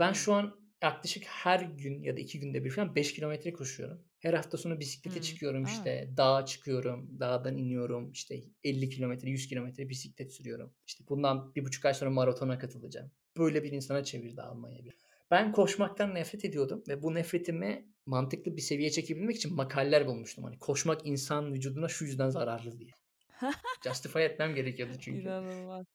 Ben 0.00 0.12
şu 0.12 0.32
an 0.34 0.60
yaklaşık 0.82 1.24
her 1.24 1.60
gün 1.60 2.02
ya 2.02 2.16
da 2.16 2.20
iki 2.20 2.40
günde 2.40 2.64
bir 2.64 2.70
falan 2.70 2.94
5 2.94 3.14
kilometre 3.14 3.52
koşuyorum. 3.52 4.07
Her 4.18 4.34
hafta 4.34 4.58
sonu 4.58 4.80
bisiklete 4.80 5.16
Hı. 5.18 5.22
çıkıyorum 5.22 5.64
işte. 5.64 6.10
Dağa 6.16 6.46
çıkıyorum. 6.46 7.20
Dağdan 7.20 7.56
iniyorum. 7.56 8.12
işte 8.12 8.40
50 8.64 8.88
kilometre 8.88 9.30
100 9.30 9.48
kilometre 9.48 9.88
bisiklet 9.88 10.32
sürüyorum. 10.32 10.72
İşte 10.86 11.04
bundan 11.08 11.54
bir 11.54 11.64
buçuk 11.64 11.84
ay 11.84 11.94
sonra 11.94 12.10
maratona 12.10 12.58
katılacağım. 12.58 13.10
Böyle 13.36 13.62
bir 13.62 13.72
insana 13.72 14.04
çevirdi 14.04 14.42
Almanya 14.42 14.84
bir. 14.84 14.94
Ben 15.30 15.52
koşmaktan 15.52 16.14
nefret 16.14 16.44
ediyordum 16.44 16.82
ve 16.88 17.02
bu 17.02 17.14
nefretimi 17.14 17.88
mantıklı 18.06 18.56
bir 18.56 18.62
seviyeye 18.62 18.90
çekebilmek 18.90 19.36
için 19.36 19.54
makaleler 19.54 20.06
bulmuştum. 20.06 20.44
Hani 20.44 20.58
koşmak 20.58 21.06
insan 21.06 21.54
vücuduna 21.54 21.88
şu 21.88 22.04
yüzden 22.04 22.30
zararlı 22.30 22.78
diye. 22.78 22.90
Justify 23.84 24.24
etmem 24.24 24.54
gerekiyordu 24.54 24.92
çünkü. 25.00 25.20
İnanılmaz. 25.20 25.86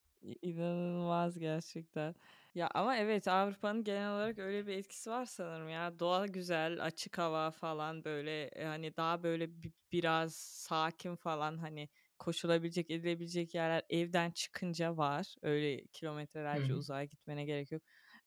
İnanılmaz 0.41 1.39
gerçekten. 1.39 2.15
Ya 2.55 2.69
ama 2.73 2.97
evet 2.97 3.27
Avrupa'nın 3.27 3.83
genel 3.83 4.11
olarak 4.11 4.39
öyle 4.39 4.67
bir 4.67 4.73
etkisi 4.77 5.09
var 5.09 5.25
sanırım 5.25 5.69
ya. 5.69 5.99
Doğa 5.99 6.25
güzel, 6.27 6.83
açık 6.85 7.17
hava 7.17 7.51
falan 7.51 8.03
böyle 8.03 8.43
e, 8.47 8.65
hani 8.65 8.97
daha 8.97 9.23
böyle 9.23 9.61
bi 9.63 9.71
biraz 9.91 10.35
sakin 10.35 11.15
falan 11.15 11.57
hani 11.57 11.89
koşulabilecek, 12.19 12.91
edilebilecek 12.91 13.53
yerler 13.55 13.83
evden 13.89 14.31
çıkınca 14.31 14.97
var. 14.97 15.35
Öyle 15.41 15.85
kilometrelerce 15.87 16.73
hı. 16.73 16.75
uzağa 16.75 17.03
gitmene 17.03 17.45
gerek 17.45 17.71
yok. 17.71 17.81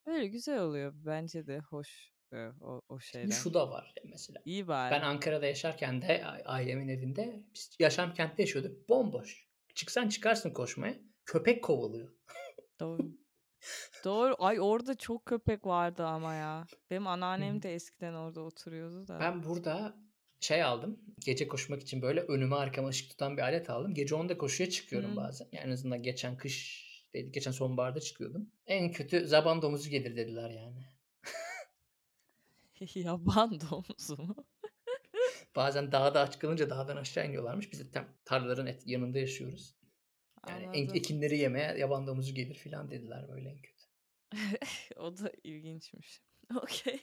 Öyle 0.05 0.27
güzel 0.27 0.59
oluyor. 0.61 0.91
Bence 0.95 1.47
de 1.47 1.59
hoş, 1.59 2.11
eee, 2.33 2.51
o 2.61 2.81
o 2.89 2.99
şeyler. 2.99 3.45
şu 3.45 3.53
da 3.53 3.69
var 3.69 3.93
mesela. 4.03 4.43
İyi 4.45 4.67
Ben 4.89 5.01
bari. 5.01 5.01
Ankara'da 5.01 5.45
yaşarken 5.45 6.01
de 6.01 6.25
ailemin 6.25 6.87
evinde 6.87 7.43
biz 7.55 7.75
yaşam 7.79 8.13
kentte 8.13 8.43
yaşıyorduk. 8.43 8.89
Bomboş. 8.89 9.47
Çıksan 9.75 10.09
çıkarsın 10.09 10.53
koşmaya. 10.53 10.95
Köpek 11.25 11.63
kovalıyor. 11.63 12.09
Doğru. 12.79 13.11
Doğru. 14.03 14.35
Ay 14.39 14.59
orada 14.61 14.95
çok 14.95 15.25
köpek 15.25 15.65
vardı 15.65 16.05
ama 16.05 16.33
ya. 16.33 16.67
Benim 16.91 17.05
Hı 17.05 17.09
anneannem 17.09 17.57
hı. 17.57 17.61
de 17.61 17.73
eskiden 17.73 18.13
orada 18.13 18.41
oturuyordu 18.41 19.07
da. 19.07 19.19
Ben 19.19 19.43
burada 19.43 19.95
şey 20.39 20.63
aldım. 20.63 20.99
Gece 21.19 21.47
koşmak 21.47 21.81
için 21.81 22.01
böyle 22.01 22.21
önüme 22.21 22.55
arkama 22.55 22.87
ışık 22.87 23.09
tutan 23.09 23.37
bir 23.37 23.41
alet 23.41 23.69
aldım. 23.69 23.93
Gece 23.93 24.15
10'da 24.15 24.37
koşuya 24.37 24.69
çıkıyorum 24.69 25.09
Hımm. 25.09 25.17
bazen. 25.17 25.47
Yani 25.51 25.67
en 25.67 25.71
azından 25.71 26.03
geçen 26.03 26.37
kış 26.37 26.87
değil, 27.13 27.33
geçen 27.33 27.51
sonbaharda 27.51 27.99
çıkıyordum. 27.99 28.51
En 28.67 28.91
kötü 28.91 29.27
zaban 29.27 29.61
domuzu 29.61 29.89
gelir 29.89 30.15
dediler 30.17 30.49
yani. 30.49 30.85
Yaban 32.95 33.59
domuzu 33.61 34.17
mu? 34.23 34.35
Bazen 35.55 35.91
dağda 35.91 36.21
aç 36.21 36.39
kalınca 36.39 36.69
dağdan 36.69 36.97
aşağı 36.97 37.27
iniyorlarmış. 37.27 37.71
Biz 37.71 37.79
de 37.79 37.91
tam 37.91 38.05
tarlaların 38.25 38.67
et 38.67 38.87
yanında 38.87 39.19
yaşıyoruz. 39.19 39.76
Yani 40.45 40.65
Anladım. 40.67 40.95
ekinleri 40.95 41.37
yemeye 41.37 41.77
yaban 41.77 42.07
domuzu 42.07 42.33
gelir 42.35 42.55
filan 42.55 42.91
dediler 42.91 43.29
böyle 43.29 43.49
en 43.49 43.57
kötü. 43.61 43.83
O 44.97 45.17
da 45.17 45.31
ilginçmiş. 45.43 46.21
Okay. 46.55 46.99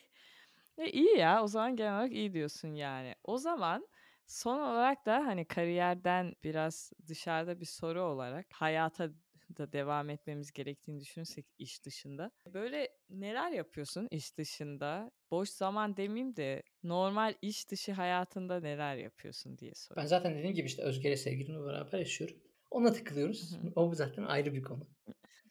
E, 0.79 0.91
iyi 0.91 1.19
ya. 1.19 1.45
O 1.45 1.47
zaman 1.47 1.77
genel 1.77 1.95
olarak 1.95 2.13
iyi 2.13 2.33
diyorsun 2.33 2.75
yani. 2.75 3.15
O 3.25 3.39
zaman 3.39 3.89
son 4.27 4.61
olarak 4.61 5.07
da, 5.07 5.27
hani, 5.27 5.45
kariyerden 5.45 6.35
biraz 6.45 6.93
dışarıda 7.09 7.61
bir 7.61 7.67
soru 7.67 8.03
olarak 8.03 8.47
hayata 8.53 9.11
da 9.59 9.73
devam 9.73 10.11
etmemiz 10.11 10.53
gerektiğini 10.53 11.01
düşünürsek 11.01 11.47
iş 11.59 11.85
dışında, 11.85 12.31
böyle 12.47 12.89
neler 13.11 13.51
yapıyorsun 13.53 14.09
iş 14.11 14.39
dışında? 14.39 15.11
Boş 15.31 15.49
zaman 15.51 15.97
demeyeyim 15.97 16.37
de 16.37 16.63
normal 16.83 17.35
iş 17.43 17.71
dışı 17.71 17.93
hayatında 17.93 18.61
neler 18.61 18.97
yapıyorsun 18.97 19.59
diye 19.59 19.75
Ben 19.97 20.07
sorayım. 20.07 20.07
zaten 20.07 20.35
dediğim 20.39 20.55
gibi 20.55 20.67
işte 20.67 20.83
Özge 20.83 21.09
ile 21.09 21.17
sevgilimle 21.17 21.67
beraber 21.67 21.99
yaşıyorum. 21.99 22.37
Ona 22.75 22.89
Hı 22.89 22.95
takılıyoruz. 22.95 23.53
hı. 23.53 23.73
O 23.77 23.95
zaten 23.95 24.23
ayrı 24.23 24.55
bir 24.55 24.63
konu. 24.63 24.89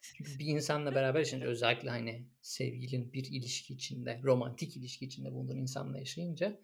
Çünkü 0.00 0.38
bir 0.38 0.46
insanla 0.46 0.94
beraber 0.94 1.18
yaşayınca 1.18 1.48
özellikle 1.48 1.90
hani 1.90 2.28
sevgilin 2.42 3.12
bir 3.12 3.24
ilişki 3.24 3.74
içinde, 3.74 4.20
romantik 4.24 4.76
ilişki 4.76 5.04
içinde 5.04 5.32
bulunduğun 5.32 5.56
insanla 5.56 5.98
yaşayınca 5.98 6.60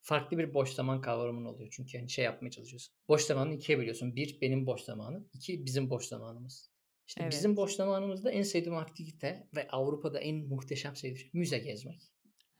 farklı 0.00 0.38
bir 0.38 0.54
boş 0.54 0.70
zaman 0.70 1.00
kavramın 1.00 1.44
oluyor. 1.44 1.68
Çünkü 1.72 1.98
hani 1.98 2.10
şey 2.10 2.24
yapmaya 2.24 2.50
çalışıyorsun. 2.50 2.94
Boş 3.08 3.22
zamanını 3.22 3.54
ikiye 3.54 3.78
bölüyorsun. 3.78 4.16
Bir 4.16 4.40
benim 4.40 4.66
boş 4.66 4.80
zamanım. 4.80 5.28
iki 5.32 5.66
bizim 5.66 5.90
boş 5.90 6.04
zamanımız. 6.04 6.72
İşte 7.08 7.30
bizim 7.30 7.50
Evet. 7.50 7.56
boş 7.58 7.72
zamanımızda 7.72 8.30
en 8.30 8.42
sevdiğim 8.42 8.76
aktivite 8.78 9.48
ve 9.56 9.68
Avrupa'da 9.68 10.20
en 10.20 10.36
muhteşem 10.36 10.96
sevdiğim 10.96 11.18
şey 11.18 11.30
müze 11.32 11.58
gezmek. 11.58 12.12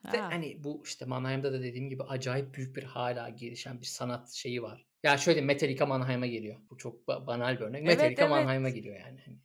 Ve 0.05 0.23
A! 0.23 0.31
hani 0.33 0.65
bu 0.65 0.83
işte 0.85 1.05
Mannheim'da 1.05 1.53
da 1.53 1.63
dediğim 1.63 1.89
gibi 1.89 2.03
acayip 2.03 2.55
büyük 2.55 2.77
bir 2.77 2.83
hâlâ 2.83 3.29
gelişen 3.29 3.81
bir 3.81 3.87
sanat 3.87 4.33
şeyi 4.33 4.63
var. 4.63 4.87
Ya 5.03 5.19
şöyle 5.19 5.41
Metallica 5.41 5.87
Mannheim'a 5.87 6.27
geliyor. 6.27 6.61
Bu 6.71 6.79
çok 6.79 7.09
ba 7.09 7.27
banal 7.27 7.57
bir 7.57 7.61
örnek. 7.61 7.83
Evet, 7.83 7.97
Metallica 7.97 8.23
evet. 8.23 8.31
Mannheim'a 8.31 8.69
geliyor 8.69 8.97
yani 9.01 9.21
hani. 9.25 9.39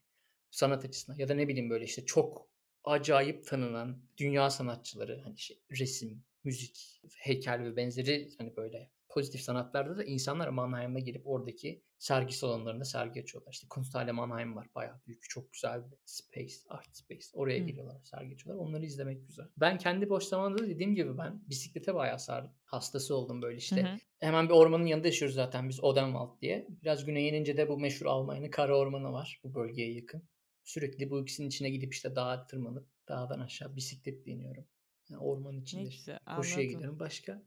Sanat 0.51 0.85
açısından 0.85 1.17
ya 1.17 1.27
da 1.27 1.33
ne 1.33 1.47
bileyim 1.47 1.69
böyle 1.69 1.85
işte 1.85 2.05
çok 2.05 2.49
acayip 2.83 3.45
tanınan 3.45 4.01
dünya 4.17 4.49
sanatçıları 4.49 5.21
hani 5.23 5.37
şey 5.37 5.61
resim, 5.79 6.23
müzik, 6.43 7.01
heykel 7.17 7.63
ve 7.63 7.75
benzeri 7.75 8.29
hani 8.37 8.55
böyle 8.55 8.91
pozitif 9.09 9.41
sanatlarda 9.41 9.97
da 9.97 10.03
insanlar 10.03 10.47
Mannheim'a 10.47 10.99
gelip 10.99 11.27
oradaki 11.27 11.83
sergi 11.97 12.33
salonlarında 12.33 12.85
sergi 12.85 13.21
açıyorlar. 13.21 13.53
İşte 13.53 13.67
Kunsthalle 13.69 14.11
Mannheim 14.11 14.55
var. 14.55 14.67
Bayağı 14.75 15.01
büyük, 15.07 15.29
çok 15.29 15.53
güzel 15.53 15.91
bir 15.91 15.97
space, 16.05 16.53
art 16.69 16.97
space. 16.97 17.25
Oraya 17.33 17.57
Hımm. 17.57 17.67
geliyorlar, 17.67 18.01
sergi 18.03 18.33
açıyorlar. 18.33 18.65
Onları 18.65 18.85
izlemek 18.85 19.27
güzel. 19.27 19.45
Ben 19.57 19.77
kendi 19.77 20.09
boş 20.09 20.23
zamanımda 20.23 20.63
da 20.63 20.67
dediğim 20.67 20.95
gibi 20.95 21.17
ben 21.17 21.41
bisiklete 21.49 21.95
bayağı 21.95 22.19
sardım. 22.19 22.51
Hastası 22.63 23.15
oldum 23.15 23.41
böyle 23.41 23.57
işte. 23.57 23.81
hı. 23.83 23.97
Hemen 24.19 24.45
bir 24.49 24.53
ormanın 24.53 24.85
yanında 24.85 25.07
yaşıyoruz 25.07 25.35
zaten 25.35 25.69
biz 25.69 25.83
Odenwald 25.83 26.41
diye. 26.41 26.67
Biraz 26.83 27.05
güneye 27.05 27.29
inince 27.29 27.57
de 27.57 27.69
bu 27.69 27.79
meşhur 27.79 28.05
Almanya'nın 28.05 28.49
Kara 28.51 28.77
Ormanı 28.77 29.11
var 29.11 29.39
bu 29.43 29.55
bölgeye 29.55 29.93
yakın. 29.93 30.23
Sürekli 30.63 31.09
bu 31.09 31.21
ikisinin 31.21 31.47
içine 31.47 31.69
gidip 31.69 31.93
işte 31.93 32.15
dağa 32.15 32.47
tırmanıp 32.47 32.87
dağdan 33.09 33.39
aşağı 33.39 33.75
bisikletle 33.75 34.31
iniyorum. 34.31 34.65
Yani 35.09 35.21
ormanın 35.21 35.57
Ne 35.57 35.61
içinde 35.61 35.83
güzel, 35.83 36.19
koşuya 36.35 36.65
gidiyorum. 36.65 36.99
Başka? 36.99 37.43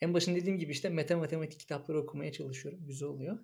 En 0.00 0.14
başında 0.14 0.36
dediğim 0.36 0.58
gibi 0.58 0.72
işte 0.72 0.88
meta 0.88 1.16
matematik 1.16 1.60
kitapları 1.60 1.98
okumaya 2.02 2.32
çalışıyorum. 2.32 2.86
Güzel 2.86 3.08
oluyor. 3.08 3.38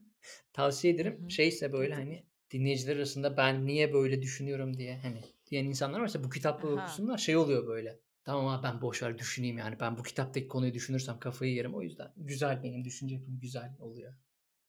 Tavsiye 0.53 0.95
ederim. 0.95 1.25
hı. 1.25 1.31
Şeyse 1.31 1.73
böyle 1.73 1.95
hani 1.95 2.27
dinleyiciler 2.51 2.97
arasında 2.97 3.37
ben 3.37 3.67
niye 3.67 3.93
böyle 3.93 4.23
düşünüyorum 4.23 4.77
diye 4.77 4.99
hani 4.99 5.21
diyen 5.51 5.65
insanlar 5.65 6.01
varsa 6.01 6.25
bu 6.25 6.31
kitapları 6.31 6.77
Ha. 6.77 6.83
okusunlar. 6.83 7.19
Şey 7.19 7.37
oluyor 7.37 7.67
böyle. 7.67 8.01
Tamam 8.25 8.47
abi 8.49 8.63
ben 8.63 8.81
boş 8.83 9.03
ver 9.03 9.19
düşüneyim 9.19 9.59
yani. 9.59 9.81
Ben 9.81 9.99
bu 9.99 10.03
kitaptaki 10.03 10.49
konuyu 10.49 10.75
düşünürsem 10.75 11.19
kafayı 11.19 11.55
yerim. 11.55 11.75
O 11.75 11.83
yüzden 11.83 12.13
güzel 12.17 12.63
benim 12.63 12.85
düşünce 12.85 13.15
yapım 13.15 13.41
güzel 13.41 13.77
oluyor. 13.79 14.15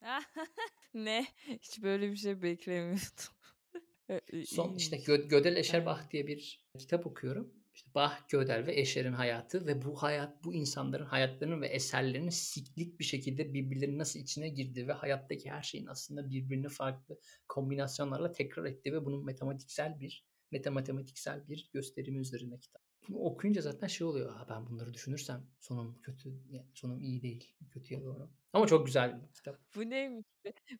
Ne? 0.93 1.25
Hiç 1.61 1.81
böyle 1.83 2.11
bir 2.11 2.15
şey 2.15 2.41
beklemiyordum. 2.41 3.03
E, 4.33 4.45
Son 4.45 4.75
işte. 4.75 4.97
Gö 4.97 5.27
Gödel 5.27 5.49
Evet. 5.51 5.57
Escherbach 5.59 6.11
diye 6.11 6.27
bir 6.27 6.65
kitap 6.79 7.07
okuyorum. 7.07 7.53
İşte 7.73 7.91
Bach, 7.95 8.13
Gödel 8.29 8.65
ve 8.67 8.73
Escher'in 8.73 9.13
hayatı 9.13 9.67
ve 9.67 9.81
bu 9.81 9.95
hayat 10.03 10.43
bu 10.43 10.53
insanların 10.53 11.05
hayatlarının 11.05 11.61
ve 11.61 11.67
eserlerinin 11.67 12.29
siklik 12.29 12.99
bir 12.99 13.03
şekilde 13.03 13.53
birbirlerinin 13.53 13.99
nasıl 13.99 14.19
içine 14.19 14.49
girdiği 14.49 14.87
ve 14.87 14.93
hayattaki 14.93 15.51
her 15.51 15.63
şeyin 15.63 15.85
aslında 15.85 16.29
birbirini 16.29 16.69
farklı 16.69 17.19
kombinasyonlarla 17.47 18.31
tekrar 18.31 18.65
ettiği 18.65 18.93
ve 18.93 19.05
bunun 19.05 19.25
matematiksel 19.25 19.99
bir 19.99 20.25
metamatematiksel 20.51 21.47
bir 21.47 21.69
gösterimi 21.73 22.19
üzerine 22.19 22.59
kitap. 22.59 22.83
Bunu 23.07 23.17
okuyunca 23.17 23.61
zaten 23.61 23.87
şey 23.87 24.07
oluyor. 24.07 24.35
Ha, 24.35 24.45
ben 24.49 24.67
bunları 24.67 24.93
düşünürsem 24.93 25.47
sonum 25.59 26.01
kötü, 26.01 26.29
yani 26.49 26.65
sonum 26.73 27.01
iyi 27.01 27.21
değil. 27.21 27.55
Kötüye 27.69 28.03
doğru. 28.03 28.29
Ama 28.53 28.67
çok 28.67 28.85
güzel 28.85 29.21
bir 29.21 29.33
kitap. 29.33 29.59
Bu 29.75 29.89
neymiş? 29.89 30.25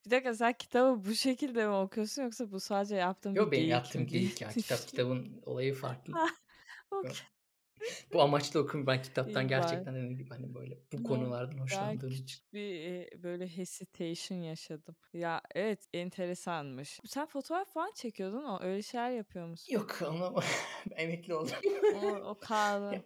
Bir 0.05 0.12
dakika 0.12 0.33
sen 0.33 0.53
kitabı 0.53 1.05
bu 1.05 1.15
şekilde 1.15 1.67
mi 1.67 1.73
okuyorsun 1.73 2.21
yoksa 2.21 2.51
bu 2.51 2.59
sadece 2.59 2.95
yaptığın 2.95 3.35
bir 3.35 3.39
Yo 3.39 3.51
benim 3.51 3.51
geyik 3.51 3.71
yaptığım 3.71 4.01
mi 4.01 4.09
diye 4.09 4.21
geyik 4.21 4.41
ya. 4.41 4.50
Kitap 4.50 4.88
kitabın 4.88 5.41
olayı 5.45 5.73
farklı. 5.73 6.13
Okay. 6.92 7.12
Bu 8.13 8.22
amaçla 8.22 8.60
okumuyorum. 8.60 8.88
Ben 8.88 9.02
kitaptan 9.02 9.48
gerçekten 9.48 9.96
dediğim 9.96 10.18
gibi 10.18 10.30
hani 10.30 10.54
böyle 10.56 10.80
bu 10.94 11.04
konulardan 11.04 11.58
Ben 11.58 11.62
hoşlandığım 11.62 12.12
için. 12.12 12.44
bir, 12.54 13.24
böyle 13.24 13.48
hesitation 13.48 14.38
yaşadım. 14.38 14.96
Ya, 15.13 15.42
evet, 15.56 15.88
enteresanmış. 15.94 17.00
Sen 17.06 17.25
fotoğraf 17.25 17.74
falan 17.74 17.92
çekiyordun 17.96 18.44
o 18.44 18.60
öyle 18.63 18.82
şeyler 18.82 19.12
yapıyor 19.12 19.48
musun? 19.48 19.74
Yok 19.74 20.00
onu 20.08 20.40
emekli 20.96 21.34
oldum. 21.34 21.54
O 21.96 22.08
o 22.08 22.40
kaldı. 22.40 23.06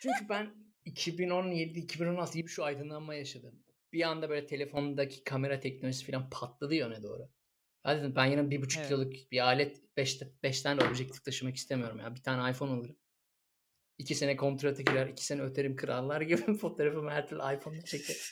Çünkü 0.00 0.28
ben 0.28 0.54
2017-2016 0.86 2.36
gibi 2.36 2.48
şu 2.48 2.64
aydınlanma 2.64 3.14
yaşadım. 3.14 3.62
Bir 3.92 4.02
anda 4.02 4.30
böyle 4.30 4.46
telefondaki 4.46 5.24
kamera 5.24 5.60
teknolojisi 5.60 6.12
falan 6.12 6.30
patladı 6.30 6.74
ya 6.74 6.86
öne 6.86 7.02
doğru. 7.02 7.28
Dedim 7.86 8.14
ben 8.16 8.24
yarın 8.26 8.50
1,5 8.50 8.82
Evet. 8.82 8.88
kiloluk 8.88 9.12
bir 9.32 9.40
alet 9.46 9.96
5 9.96 10.20
5 10.42 10.62
tane 10.62 10.84
objektif 10.84 11.24
taşımak 11.24 11.56
istemiyorum 11.56 11.98
ya. 11.98 12.14
Bir 12.14 12.22
tane 12.22 12.50
iPhone 12.50 12.70
alırım. 12.72 12.96
2 13.98 14.14
sene 14.14 14.36
kontrata 14.36 14.82
girer, 14.82 15.06
2 15.08 15.26
sene 15.26 15.42
öterim 15.42 15.76
krallar 15.76 16.20
gibi 16.22 16.54
fotoğrafımı 16.58 17.10
her 17.10 17.28
türlü 17.28 17.42
iPhone'la 17.56 17.82
çekerim. 17.82 18.22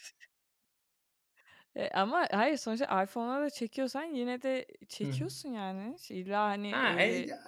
E, 1.75 1.89
ama 1.91 2.27
hayır 2.33 2.57
sonuçta 2.57 3.03
iPhone'la 3.03 3.41
da 3.43 3.51
çekiyorsan 3.51 4.05
yine 4.05 4.43
de 4.43 4.67
Hı 5.03 5.09
hı. 5.09 5.29
çekiyorsun 5.29 5.49
yani. 5.49 5.97
İlla 6.11 6.43
hani 6.45 6.69
Ha, 6.71 7.01
e, 7.01 7.27
ya, 7.29 7.39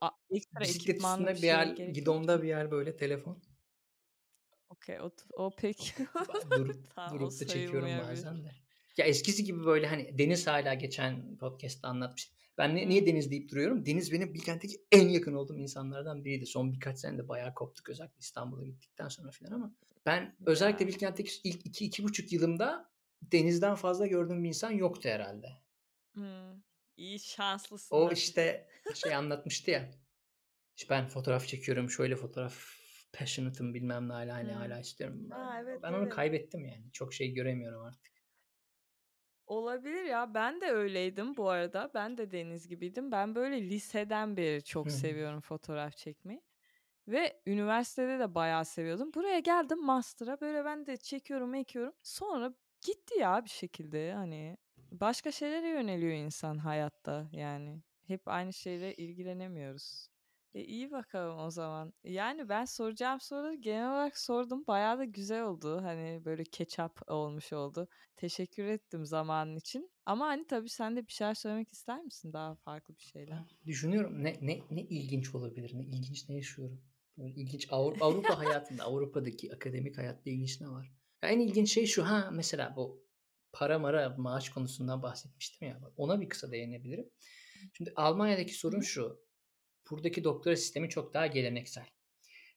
a 0.00 0.10
ekstra 0.30 0.64
bir 0.74 1.42
bir 1.42 1.46
yer, 1.46 1.66
yok 1.66 1.78
gidonda 1.94 2.42
bir 2.42 2.48
yer 2.48 2.70
böyle 2.70 2.96
telefon. 2.96 3.42
Okay, 4.72 4.98
o 5.00 5.10
o 5.36 5.50
peki. 5.56 6.06
Ba 6.28 6.34
durup 6.54 6.84
Tamam, 6.94 7.12
durup 7.12 7.40
da 7.40 7.46
çekiyorum 7.46 7.96
bazen 7.96 8.44
de. 8.44 8.50
Ya 8.96 9.04
eskisi 9.04 9.44
gibi 9.44 9.64
böyle 9.64 9.86
hani 9.86 10.18
Deniz 10.18 10.46
hâlâ 10.46 10.74
geçen 10.74 11.36
podcast'ta 11.38 11.88
anlatmıştı. 11.88 12.34
Ben 12.58 12.76
ne 12.76 12.88
niye. 12.88 13.06
Deniz 13.06 13.30
deyip 13.30 13.50
duruyorum? 13.50 13.86
Deniz 13.86 14.12
benim 14.12 14.34
Bilkent'teki 14.34 14.84
en 14.92 15.08
yakın 15.08 15.34
olduğum 15.34 15.58
insanlardan 15.58 16.24
biriydi. 16.24 16.46
Son 16.46 16.72
birkaç 16.72 16.98
senede 16.98 17.28
bayağı 17.28 17.54
koptuk 17.54 17.88
özellikle 17.88 18.18
İstanbul'a 18.18 18.64
gittikten 18.64 19.08
sonra 19.08 19.30
filan 19.30 19.52
ama 19.52 19.74
ben 20.06 20.36
özellikle. 20.46 20.86
Bilkent'teki 20.86 21.30
ilk 21.44 21.66
2-2,5 21.66 22.34
yılımda 22.34 22.90
Deniz'den 23.22 23.74
fazla 23.74 24.06
gördüğüm 24.06 24.44
bir 24.44 24.48
insan 24.48 24.70
yoktu 24.70 25.08
herhâlde. 25.08 25.48
Hımm. 26.14 26.64
İyi, 26.96 27.20
şanslısın 27.20 27.96
O 27.96 28.12
işte 28.12 28.68
şey 28.94 29.14
anlatmıştı 29.14 29.70
ya. 29.70 29.90
İşte 30.76 30.90
ben 30.90 31.08
fotoğraf 31.08 31.46
çekiyorum, 31.46 31.90
şöyle 31.90 32.16
fotoğraf 32.16 32.74
passionate'ım 33.12 33.74
bilmem 33.74 34.08
ne 34.08 34.12
hâlâ 34.12 34.34
hani 34.34 34.48
Hıı. 34.52 34.58
hâlâ 34.58 34.80
istiyorum. 34.80 35.28
A, 35.32 35.36
Ben 35.36 35.64
evet, 35.64 35.82
ben 35.82 35.92
onu 35.92 36.02
evet. 36.02 36.12
kaybettim 36.14 36.64
yani. 36.64 36.92
Çok 36.92 37.14
şey 37.14 37.32
göremiyorum 37.34 37.82
artık. 37.82 38.13
Olabilir 39.46 40.04
ya. 40.04 40.34
Ben 40.34 40.60
de 40.60 40.66
öyleydim 40.66 41.36
bu 41.36 41.48
arada. 41.48 41.90
Ben 41.94 42.18
de 42.18 42.30
Deniz 42.30 42.68
gibiydim. 42.68 43.12
Ben 43.12 43.34
böyle 43.34 43.62
liseden 43.70 44.36
beri 44.36 44.62
çok 44.64 44.90
seviyorum 44.92 45.40
fotoğraf 45.40 45.96
çekmeyi 45.96 46.42
ve 47.08 47.42
üniversitede 47.46 48.18
de 48.18 48.34
bayağı 48.34 48.64
seviyordum. 48.64 49.14
Buraya 49.14 49.38
geldim 49.38 49.84
master'a. 49.84 50.40
Böyle 50.40 50.64
ben 50.64 50.86
de 50.86 50.96
çekiyorum 50.96 51.50
mekiyorum. 51.50 51.92
Sonra 52.02 52.54
gitti 52.86 53.18
ya 53.18 53.44
bir 53.44 53.50
şekilde 53.50 54.12
hani. 54.14 54.56
Başka 54.92 55.32
şeylere 55.32 55.68
yöneliyor 55.68 56.12
insan 56.12 56.58
hayatta 56.58 57.28
yani. 57.32 57.82
Hep 58.06 58.28
aynı 58.28 58.52
şeyle 58.52 58.94
ilgilenemiyoruz. 58.94 60.08
E, 60.54 60.64
iyi 60.64 60.90
bakalım 60.90 61.38
o 61.38 61.50
zaman. 61.50 61.92
Yani 62.04 62.48
ben 62.48 62.64
soracağım 62.64 63.20
soruları 63.20 63.54
genel 63.54 63.90
olarak 63.92 64.18
sordum. 64.18 64.64
Bayağı 64.66 64.98
da 64.98 65.04
güzel 65.04 65.44
oldu. 65.44 65.82
Hani 65.82 66.22
böyle 66.24 66.42
up 66.84 67.10
olmuş 67.10 67.52
oldu. 67.52 67.88
Teşekkür 68.16 68.64
ettim 68.64 69.06
zamanın 69.06 69.56
için. 69.56 69.90
Ama 70.06 70.26
hani 70.26 70.46
tabii 70.46 70.68
sen 70.68 70.96
de 70.96 71.06
bir 71.06 71.12
şeyler 71.12 71.34
söylemek 71.34 71.72
ister 71.72 72.02
misin? 72.02 72.32
Daha 72.32 72.54
farklı 72.54 72.96
bir 72.96 73.02
şeyler. 73.02 73.38
Düşünüyorum 73.66 74.24
ne 74.24 74.36
ne 74.42 74.60
ne 74.70 74.82
ilginç 74.82 75.34
olabilir? 75.34 75.70
Ne 75.74 75.84
ilginç 75.84 76.28
ne 76.28 76.34
yaşıyorum? 76.34 76.82
Böyle 77.18 77.34
ilginç 77.34 77.68
Avrupa, 77.70 78.04
Avrupa 78.06 78.38
hayatında, 78.38 78.84
Avrupa'daki 78.84 79.54
akademik 79.54 79.98
hayatta 79.98 80.30
ilginç 80.30 80.60
ne 80.60 80.68
var? 80.68 80.92
Ya 81.22 81.28
en 81.28 81.40
ilginç 81.40 81.72
şey 81.74 81.86
şu 81.86 82.04
ha 82.04 82.30
mesela 82.32 82.76
bu 82.76 83.04
para 83.52 83.78
mara 83.78 84.14
maaş 84.18 84.48
konusundan 84.48 85.02
bahsetmiştim 85.02 85.68
ya. 85.68 85.80
Ona 85.96 86.20
bir 86.20 86.28
kısa 86.28 86.52
değinebilirim. 86.52 87.10
Şimdi 87.72 87.92
Almanya'daki 87.96 88.54
sorun 88.54 88.80
şu. 88.80 89.23
Buradaki 89.90 90.24
doktora 90.24 90.56
sistemi 90.56 90.88
çok 90.88 91.14
daha 91.14 91.26
geleneksel. 91.26 91.86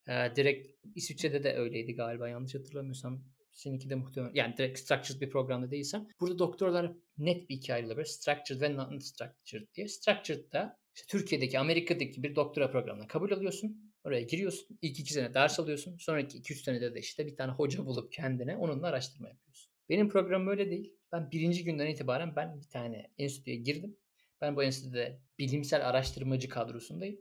Ee, 0.08 0.36
direkt 0.36 0.68
İsviçre'de 0.96 1.44
de 1.44 1.54
öyleydi 1.54 1.96
galiba 1.96 2.30
yanlış 2.30 2.56
hatırlamıyorsam. 2.56 3.24
Seninki 3.54 3.90
de 3.90 3.96
muhtemelen 3.96 4.34
yani 4.34 4.58
direkt 4.58 4.80
structured 4.80 5.22
bir 5.22 5.30
programda 5.30 5.72
değilsem. 5.72 6.08
Burada 6.20 6.40
doktorlar 6.40 6.94
net 7.18 7.50
bir 7.50 7.56
iki 7.56 7.74
ayrılıyor. 7.74 8.06
Structured 8.06 8.62
ve 8.62 8.66
non-structured 8.66 9.74
diye. 9.76 9.88
Structured'da 9.88 10.80
işte 10.96 11.08
Türkiye'deki, 11.08 11.60
Amerika'daki 11.60 12.24
bir 12.24 12.36
doktora 12.36 12.72
programına 12.72 13.08
kabul 13.08 13.32
alıyorsun. 13.32 13.94
Oraya 14.04 14.22
giriyorsun. 14.22 14.80
İlk 14.82 15.00
iki 15.00 15.14
sene 15.14 15.34
ders 15.34 15.60
alıyorsun. 15.60 15.98
Sonraki 15.98 16.38
iki 16.38 16.54
üç 16.54 16.64
senede 16.64 16.96
de 16.96 17.00
işte 17.00 17.28
bir 17.28 17.36
tane 17.36 17.52
hoca 17.52 17.86
bulup 17.86 18.12
kendine 18.12 18.58
onunla 18.58 18.88
araştırma 18.88 19.30
yapıyorsun. 19.30 19.74
Benim 19.90 20.10
programım 20.10 20.48
öyle 20.48 20.70
değil. 20.70 20.94
Ben 21.12 21.32
birinci 21.32 21.64
günden 21.64 21.88
itibaren 21.88 22.36
ben 22.36 22.60
bir 22.62 22.70
tane 22.70 23.12
enstitüye 23.18 23.56
girdim. 23.56 23.98
Ben 24.42 24.56
bu 24.56 24.64
enstitüde 24.64 25.22
bilimsel 25.40 25.90
araştırmacı 25.90 26.50
kadrosundayım. 26.50 27.20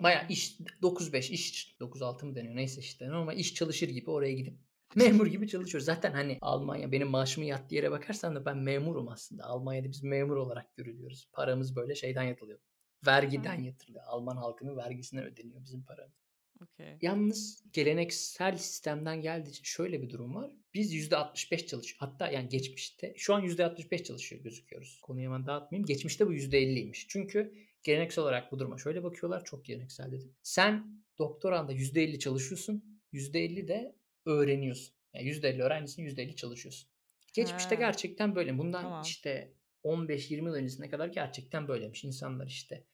Baya 0.00 0.26
iş 0.28 0.60
9-5 0.82 1.32
iş 1.32 1.76
9-6 1.80 2.26
mı 2.26 2.34
deniyor 2.34 2.56
neyse 2.56 2.80
işte 2.80 3.08
normal 3.08 3.38
iş 3.38 3.54
çalışır 3.54 3.88
gibi 3.88 4.10
oraya 4.10 4.32
gidip 4.32 4.58
memur 4.96 5.26
gibi 5.26 5.48
çalışıyoruz. 5.48 5.86
Zaten 5.86 6.12
hani 6.12 6.38
Almanya 6.40 6.92
benim 6.92 7.08
maaşımı 7.08 7.46
yattığı 7.46 7.74
yere 7.74 7.90
bakarsan 7.90 8.36
da 8.36 8.44
ben 8.44 8.58
memurum 8.58 9.08
aslında. 9.08 9.44
Almanya'da 9.44 9.88
biz 9.88 10.02
memur 10.02 10.36
olarak 10.36 10.76
görülüyoruz. 10.76 11.28
Paramız 11.32 11.76
böyle 11.76 11.94
şeyden 11.94 12.22
yatılıyor. 12.22 12.58
Vergiden 13.06 13.62
yatırılıyor. 13.62 14.04
Alman 14.06 14.36
halkının 14.36 14.76
vergisine 14.76 15.20
ödeniyor 15.20 15.64
bizim 15.64 15.84
paramız. 15.84 16.25
Okay. 16.62 16.98
Yalnız 17.02 17.64
geleneksel 17.72 18.56
sistemden 18.58 19.22
geldiği 19.22 19.50
için 19.50 19.64
şöyle 19.64 20.02
bir 20.02 20.10
durum 20.10 20.34
var. 20.34 20.50
Biz 20.74 20.94
%65 20.94 21.66
çalışıyor. 21.66 21.96
Hatta 21.98 22.30
yani 22.30 22.48
geçmişte 22.48 23.14
şu 23.16 23.34
an 23.34 23.42
%65 23.42 24.04
çalışıyor 24.04 24.42
gözüküyoruz. 24.42 25.00
Konuyu 25.02 25.24
hemen 25.24 25.46
dağıtmayayım. 25.46 25.86
Geçmişte 25.86 26.26
bu 26.26 26.34
%50'ymiş. 26.34 27.06
Çünkü 27.08 27.54
geleneksel 27.82 28.22
olarak 28.22 28.52
bu 28.52 28.58
duruma 28.58 28.78
şöyle 28.78 29.02
bakıyorlar. 29.02 29.44
Çok 29.44 29.64
geleneksel 29.64 30.12
dedim. 30.12 30.34
Sen 30.42 31.02
doktoranda 31.18 31.72
%50 31.72 32.18
çalışıyorsun. 32.18 33.00
%50 33.12 33.68
de 33.68 33.96
öğreniyorsun. 34.26 34.94
Yani 35.14 35.28
%50 35.28 35.62
öğrencisin 35.62 36.02
%50 36.02 36.36
çalışıyorsun. 36.36 36.88
Geçmişte 37.34 37.74
Ha. 37.74 37.80
gerçekten 37.80 38.34
böyle. 38.34 38.58
Bundan 38.58 38.82
Tamam. 38.82 39.02
işte 39.02 39.52
15-20 39.84 40.46
yıl 40.46 40.54
öncesine 40.54 40.90
kadar 40.90 41.08
gerçekten 41.08 41.68
böyleymiş. 41.68 42.04
İnsanlar 42.04 42.46
işte 42.46 42.84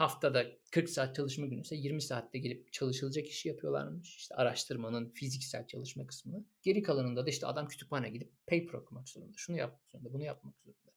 haftada 0.00 0.46
40 0.70 0.90
saat 0.90 1.16
çalışma 1.16 1.46
günü 1.46 1.60
ise 1.60 1.76
20 1.76 2.02
saatte 2.02 2.38
gelip 2.38 2.72
çalışılacak 2.72 3.26
işi 3.26 3.48
yapıyorlarmış. 3.48 4.16
İşte 4.16 4.34
araştırmanın 4.34 5.10
fiziksel 5.10 5.66
çalışma 5.66 6.06
kısmını. 6.06 6.44
Geri 6.62 6.82
kalanında 6.82 7.26
da 7.26 7.30
işte 7.30 7.46
adam 7.46 7.68
kütüphaneye 7.68 8.12
gidip 8.12 8.32
paper 8.46 8.74
okumak 8.74 9.08
zorunda. 9.08 9.32
Şunu 9.36 9.56
yapmak 9.56 9.90
zorunda, 9.90 10.12
bunu 10.12 10.24
yapmak 10.24 10.54
zorunda. 10.58 10.90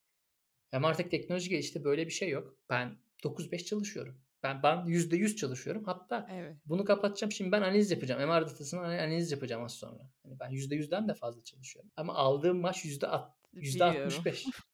Ama 0.71 0.87
artık 0.87 1.11
teknoloji 1.11 1.49
gelişti 1.49 1.83
böyle 1.83 2.05
bir 2.05 2.11
şey 2.11 2.29
yok. 2.29 2.57
Ben 2.69 2.97
9-5 3.23 3.65
çalışıyorum. 3.65 4.21
Ben 4.43 4.63
ben 4.63 4.77
%100 4.77 5.35
çalışıyorum. 5.35 5.83
Hatta 5.83 6.27
Evet. 6.31 6.57
bunu 6.65 6.85
kapatacağım. 6.85 7.31
Şimdi 7.31 7.51
ben 7.51 7.61
analiz 7.61 7.91
yapacağım. 7.91 8.29
MR 8.29 8.41
datasını 8.41 8.79
analiz 8.79 9.31
yapacağım 9.31 9.63
az 9.63 9.73
sonra. 9.73 10.11
Hani 10.23 10.39
ben 10.39 10.51
%100'den 10.51 11.07
de 11.07 11.13
fazla 11.13 11.43
çalışıyorum. 11.43 11.91
Ama 11.97 12.13
aldığım 12.13 12.57
maaş 12.57 12.85
%60, 12.85 13.29
Biliyorum. 13.53 14.09
%65. 14.09 14.45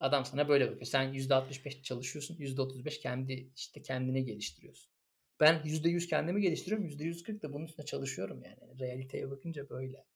Adam 0.00 0.24
sana 0.24 0.48
böyle 0.48 0.66
bakıyor. 0.66 0.86
Sen 0.86 1.12
%65 1.14 1.82
çalışıyorsun. 1.82 2.36
%35 2.36 3.00
kendi 3.00 3.50
işte 3.56 3.82
kendine 3.82 4.20
geliştiriyorsun. 4.20 4.92
Ben 5.40 5.62
%100 5.64 6.06
kendimi 6.06 6.40
geliştiriyorum. 6.40 6.86
%140 6.86 7.42
da 7.42 7.52
bunun 7.52 7.64
üstüne 7.64 7.86
çalışıyorum 7.86 8.42
yani. 8.44 8.78
Realiteye 8.80 9.30
bakınca 9.30 9.70
böyle. 9.70 10.06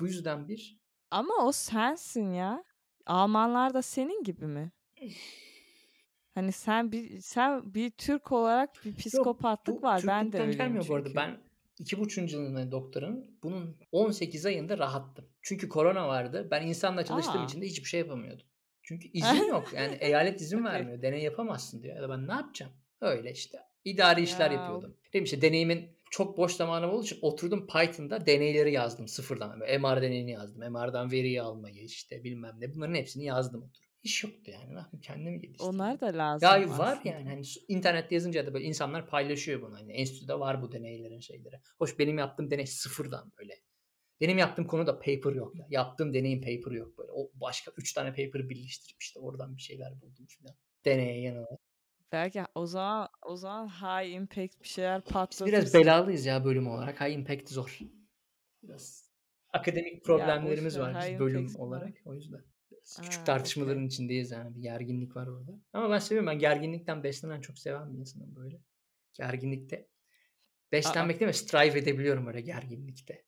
Bu 0.00 0.06
yüzden 0.06 0.48
bir 0.48 0.80
Ama 1.10 1.34
o 1.46 1.52
sensin 1.52 2.32
ya. 2.32 2.64
Almanlar 3.06 3.74
da 3.74 3.82
senin 3.82 4.24
gibi 4.24 4.46
mi? 4.46 4.72
Hani 6.34 6.52
sen 6.52 6.92
bir 6.92 7.20
sen 7.20 7.74
bir 7.74 7.90
Türk 7.90 8.32
olarak 8.32 8.84
bir 8.84 8.96
psikopatlık 8.96 9.76
bu 9.76 9.82
var. 9.82 10.02
Ben 10.06 10.32
de 10.32 10.38
öyleyim 10.38 10.58
gelmiyor 10.58 10.88
bu 10.88 10.94
arada. 10.94 11.08
çünkü. 11.08 11.16
Ben 11.16 11.40
iki 11.78 11.98
buçuk 11.98 12.32
yılında 12.32 12.70
doktorun 12.70 13.38
bunun 13.42 13.76
18 13.92 14.46
ayında 14.46 14.78
rahattım. 14.78 15.28
Çünkü 15.42 15.68
korona 15.68 16.08
vardı. 16.08 16.48
Ben 16.50 16.66
insanla 16.66 17.04
çalıştığım 17.04 17.40
Aa. 17.40 17.44
için 17.44 17.60
de 17.62 17.66
hiçbir 17.66 17.88
şey 17.88 18.00
yapamıyordum. 18.00 18.46
Çünkü 18.88 19.08
izin 19.12 19.48
yok. 19.48 19.68
Yani 19.76 19.96
eyalet 20.00 20.40
izin 20.40 20.64
vermiyor. 20.64 21.02
Deney 21.02 21.22
yapamazsın 21.22 21.82
diyor. 21.82 21.96
Ya 21.96 22.02
da 22.02 22.08
ben 22.10 22.28
ne 22.28 22.32
yapacağım? 22.32 22.72
Öyle 23.00 23.32
işte. 23.32 23.58
İdari 23.84 24.22
işler 24.22 24.50
Ya. 24.50 24.56
yapıyordum. 24.56 24.96
Dedim 25.12 25.24
işte 25.24 25.42
deneyimin 25.42 25.96
çok 26.10 26.36
boş 26.38 26.52
zamanım 26.52 26.90
olduğu 26.90 27.04
için 27.04 27.18
oturdum 27.22 27.66
Python'da 27.66 28.26
deneyleri 28.26 28.72
yazdım 28.72 29.08
sıfırdan. 29.08 29.60
Böyle 29.60 29.78
MR 29.78 30.02
deneyini 30.02 30.30
yazdım. 30.30 30.72
MR'dan 30.72 31.10
veriyi 31.12 31.42
almayı 31.42 31.82
işte 31.84 32.24
bilmem 32.24 32.54
ne. 32.58 32.74
Bunların 32.74 32.94
hepsini 32.94 33.24
yazdım 33.24 33.62
oturup. 33.62 33.86
İş 34.02 34.24
yoktu 34.24 34.50
yani. 34.50 34.72
Yapayım? 34.74 35.00
Kendimi 35.02 35.40
geliştirdim. 35.40 35.66
Onlar 35.74 36.00
da 36.00 36.06
lazım 36.06 36.48
Ya 36.48 36.78
var 36.78 36.92
aslında. 36.92 37.08
yani 37.16 37.28
hani 37.28 37.42
internette 37.68 38.14
yazınca 38.14 38.46
da 38.46 38.54
böyle 38.54 38.64
insanlar 38.64 39.06
paylaşıyor 39.08 39.62
bunu. 39.62 39.74
Hani 39.74 39.92
enstitüde 39.92 40.40
var 40.40 40.62
bu 40.62 40.72
deneylerin 40.72 41.20
şeyleri. 41.20 41.60
Hoş 41.78 41.98
benim 41.98 42.18
yaptığım 42.18 42.50
deney 42.50 42.66
sıfırdan 42.66 43.32
böyle. 43.38 43.54
Benim 44.20 44.38
yaptığım 44.38 44.66
konuda 44.66 44.98
paper 44.98 45.32
yok 45.32 45.56
ya. 45.56 45.66
Yaptığım 45.70 46.14
deneyin 46.14 46.40
paper 46.40 46.76
yok 46.76 46.98
böyle. 46.98 47.10
O 47.12 47.30
başka 47.34 47.72
3 47.76 47.92
tane 47.92 48.08
paper 48.08 48.48
birleştirip 48.48 49.02
işte 49.02 49.20
oradan 49.20 49.56
bir 49.56 49.62
şeyler 49.62 50.00
buldum 50.00 50.26
filan. 50.26 50.54
Deneye 50.84 51.20
yanına. 51.20 51.58
Belki 52.12 52.42
o 52.54 52.66
zaman 52.66 53.08
o 53.22 53.36
zaman 53.36 53.68
high 53.68 54.12
impact 54.12 54.62
bir 54.62 54.68
şeyler 54.68 55.00
patlatırsın. 55.00 55.46
biraz 55.46 55.74
belalıyız 55.74 56.26
ya 56.26 56.44
bölüm 56.44 56.66
olarak. 56.68 57.00
High 57.00 57.12
impact 57.12 57.50
zor. 57.50 57.78
Biraz 58.62 59.10
akademik 59.52 60.04
problemlerimiz 60.04 60.78
ver, 60.78 60.82
var 60.82 61.04
biz 61.10 61.18
bölüm 61.18 61.56
olarak. 61.56 61.94
O 62.04 62.14
yüzden. 62.14 62.44
Biraz 62.70 62.96
küçük 63.02 63.20
Ha, 63.20 63.24
tartışmaların 63.24 63.86
içindeyiz 63.86 64.30
yani. 64.30 64.56
Bir 64.56 64.62
gerginlik 64.62 65.16
var 65.16 65.26
orada. 65.26 65.60
Ama 65.72 65.90
ben 65.90 65.98
seviyorum. 65.98 66.26
Ben 66.26 66.38
gerginlikten 66.38 67.02
beslenen 67.02 67.40
çok 67.40 67.58
seven 67.58 67.94
bir 67.94 67.98
insanım 67.98 68.36
böyle. 68.36 68.60
Gerginlikte. 69.14 69.88
Beslenmek 70.72 71.20
değil 71.20 71.28
mi? 71.28 71.34
Strive 71.34 71.78
edebiliyorum 71.78 72.26
öyle 72.26 72.40
gerginlikte. 72.40 73.24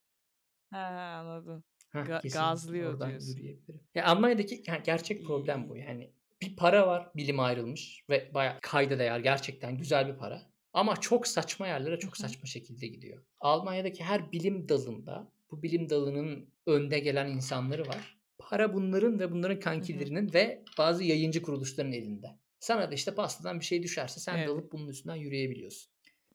Ha, 0.70 0.78
ha, 0.78 1.18
anladım. 1.20 1.64
Hah, 1.90 2.00
Ga- 2.06 2.22
kesinlikle 2.22 2.38
gazlıyor 2.40 2.92
oradan 2.92 3.08
diyorsun. 3.10 3.28
yürüyebilirim. 3.36 3.80
Ya 3.94 4.04
Almanya'daki 4.06 4.62
yani 4.66 4.82
gerçek 4.84 5.24
problem 5.26 5.68
bu. 5.68 5.76
Yani 5.76 6.10
bir 6.42 6.56
para 6.56 6.86
var 6.86 7.08
bilim 7.16 7.40
ayrılmış 7.40 8.04
ve 8.10 8.30
bayağı 8.34 8.58
kayda 8.62 8.98
değer 8.98 9.20
gerçekten 9.20 9.78
güzel 9.78 10.08
bir 10.08 10.14
para. 10.18 10.42
Ama 10.72 10.96
çok 10.96 11.26
saçma 11.26 11.66
yerlere 11.66 11.98
çok 11.98 12.16
saçma 12.16 12.46
şekilde 12.46 12.86
gidiyor. 12.86 13.22
Almanya'daki 13.40 14.04
her 14.04 14.32
bilim 14.32 14.68
dalında 14.68 15.32
bu 15.50 15.62
bilim 15.62 15.90
dalının 15.90 16.48
önde 16.66 16.98
gelen 16.98 17.28
insanları 17.28 17.88
var. 17.88 18.18
Para 18.38 18.74
bunların 18.74 19.18
ve 19.20 19.32
bunların 19.32 19.60
kankilerinin 19.60 20.32
ve 20.32 20.64
bazı 20.78 21.04
yayıncı 21.04 21.42
kuruluşların 21.42 21.92
elinde. 21.92 22.26
Sana 22.60 22.90
da 22.90 22.94
işte 22.94 23.14
pastadan 23.14 23.60
bir 23.60 23.64
şey 23.64 23.82
düşerse 23.82 24.20
sen 24.20 24.36
Evet. 24.36 24.48
de 24.48 24.52
alıp 24.52 24.72
bunun 24.72 24.88
üstünden 24.88 25.14
yürüyebiliyorsun. 25.16 25.92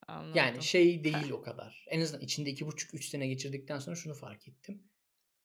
Anladım. 0.08 0.34
Yani 0.36 0.64
şey 0.64 1.04
değil 1.04 1.30
o 1.32 1.42
kadar. 1.42 1.86
En 1.90 2.02
azından 2.02 2.22
içinde 2.22 2.50
iki 2.50 2.66
buçuk 2.66 2.94
üç 2.94 3.10
sene 3.10 3.28
geçirdikten 3.28 3.80
sonra 3.80 3.96
şunu 3.96 4.14
fark 4.14 4.48
ettim. 4.48 4.84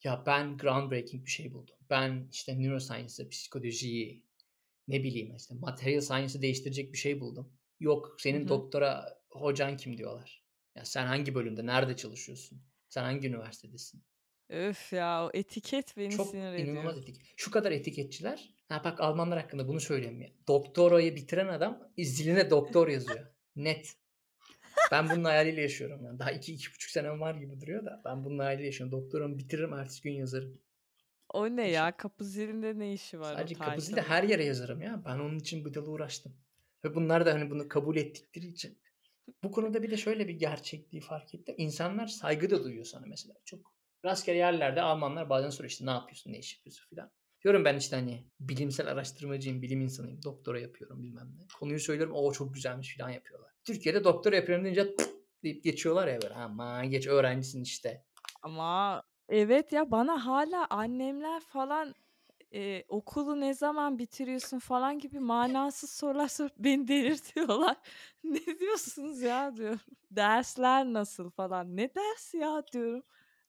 Ya 0.05 0.23
ben 0.27 0.57
groundbreaking 0.59 1.27
bir 1.27 1.31
şey 1.31 1.53
buldum. 1.53 1.77
Ben 1.91 2.29
işte 2.33 2.59
neuroscience'ı, 2.59 3.29
psikolojiyi, 3.29 4.25
ne 4.89 5.03
bileyim 5.03 5.37
işte 5.37 5.55
material 5.55 6.01
science'ı 6.01 6.43
değiştirecek 6.43 6.93
bir 6.93 6.99
şey 6.99 7.21
buldum. 7.21 7.53
Yok 7.81 8.17
senin 8.19 8.41
Hı 8.41 8.45
hı. 8.45 8.49
doktora 8.49 9.19
hocan 9.31 9.77
kim 9.77 9.99
diyorlar. 9.99 10.45
Ya 10.75 10.85
sen 10.85 11.07
hangi 11.07 11.35
bölümde, 11.35 11.67
nerede 11.67 11.97
çalışıyorsun? 11.97 12.63
Sen 12.89 13.03
hangi 13.03 13.29
üniversitedesin? 13.29 14.05
Öf 14.49 14.93
ya 14.93 15.27
o 15.27 15.31
etiket 15.35 15.97
beni 15.97 16.11
Çok 16.17 16.27
sinir 16.27 16.53
inanılmaz 16.59 16.99
ediyor. 16.99 17.09
etik. 17.09 17.33
Şu 17.37 17.51
kadar 17.51 17.73
etiketçiler. 17.73 18.55
Ha 18.69 18.85
bak 18.85 19.01
Almanlar 19.01 19.41
hakkında 19.41 19.69
bunu 19.69 19.81
söyleyeyim 19.81 20.23
ya. 20.23 20.29
Doktorayı 20.49 21.17
bitiren 21.17 21.49
adam 21.49 21.93
ziline 21.99 22.51
doktor 22.51 22.89
yazıyor. 22.89 23.27
Net. 23.57 23.95
Ben 24.93 25.11
bunun 25.11 25.25
hayaliyle 25.25 25.61
yaşıyorum. 25.61 26.05
Yani. 26.05 26.19
Daha 26.19 26.31
iki, 26.31 26.55
iki 26.55 26.69
buçuk 26.75 26.91
senem 26.91 27.21
var 27.21 27.35
gibi 27.35 27.61
duruyor 27.61 27.85
da 27.87 28.03
ben 28.05 28.25
bunun 28.25 28.39
hayaliyle 28.39 28.67
yaşıyorum. 28.67 28.93
Doktoramı 28.93 29.39
bitiririm 29.39 29.73
ertesi 29.73 30.03
gün 30.03 30.13
yazarım. 30.13 30.61
O 31.29 31.47
ne 31.57 31.71
ya? 31.71 31.97
Kapı 31.97 32.25
zilinde 32.25 32.79
ne 32.79 32.93
işi 32.93 33.21
var 33.21 33.35
Sadece 33.35 33.55
o 33.55 33.59
kapı 33.59 33.81
zili 33.81 33.97
de 33.97 34.01
title'ın? 34.01 34.17
her 34.17 34.23
yere 34.23 34.45
yazarım 34.45 34.83
ya. 34.83 35.03
Ben 35.05 35.19
onun 35.19 35.39
için 35.39 35.65
bu 35.65 35.69
yıl 35.69 35.87
uğraştım. 35.87 36.37
Ve 36.85 36.95
bunlar 36.95 37.27
da 37.27 37.35
hani 37.35 37.51
bunu 37.51 37.69
kabul 37.69 37.97
ettikleri 37.97 38.47
için. 38.47 38.79
Bu 39.45 39.51
konuda 39.53 39.83
bir 39.83 39.91
de 39.91 39.97
şöyle 39.97 40.29
bir 40.29 40.35
gerçekliği 40.35 41.01
fark 41.03 41.35
ettim. 41.35 41.55
İnsanlar 41.59 42.07
saygı 42.07 42.51
da 42.51 42.65
duyuyor 42.65 42.85
sana 42.85 43.07
mesela. 43.07 43.35
Çok 43.45 43.75
rastgele 44.05 44.37
yerlerde 44.39 44.83
Almanlar 44.83 45.31
bazen 45.31 45.51
soruyor 45.51 45.71
işte 45.71 45.87
ne 45.87 45.91
yapıyorsun, 45.91 46.33
ne 46.33 46.39
iş 46.39 46.57
yapıyorsun 46.57 46.89
filan. 46.89 47.11
Diyorum 47.45 47.65
ben 47.65 47.77
işte 47.77 47.97
hani 47.97 48.27
bilimsel 48.41 48.87
araştırmacıyım, 48.89 49.63
bilim 49.63 49.81
insanıyım, 49.81 50.23
doktora 50.23 50.61
yapıyorum 50.61 51.03
bilmem 51.03 51.29
ne. 51.37 51.47
Konuyu 51.61 51.81
söylüyorum, 51.81 52.15
o 52.17 52.33
çok 52.33 52.55
güzelmiş 52.55 52.97
falan 52.99 53.11
yapıyorlar. 53.11 53.53
Türkiye'de 53.65 54.05
doktora 54.05 54.37
yapıyorum 54.37 54.65
deyince 54.65 54.95
deyip 55.43 55.65
geçiyorlar 55.65 56.09
ya 56.09 56.23
böyle. 56.23 56.35
Aman 56.35 56.91
geç 56.91 57.07
öğrencisin 57.07 57.63
işte. 57.63 58.05
Ama 58.43 59.03
evet 59.29 59.73
ya 59.73 59.91
bana 59.91 60.27
hala 60.27 60.67
annemler 60.71 61.41
falan 61.41 61.95
eee, 62.51 62.85
okulu 62.89 63.41
ne 63.41 63.55
zaman 63.55 63.99
bitiriyorsun 63.99 64.59
falan 64.59 64.99
gibi 64.99 65.21
manasız 65.21 65.91
sorular 65.91 66.29
sorup 66.29 66.53
beni 66.59 66.89
delirtiyorlar. 66.89 67.77
ne 68.25 68.47
diyorsunuz 68.61 69.23
ya 69.23 69.57
diyorum. 69.57 69.81
Dersler 70.11 70.85
nasıl 70.85 71.31
falan. 71.31 71.77
Ne 71.77 71.95
dersi 71.95 72.37
ya 72.37 72.63
diyorum. 72.73 73.03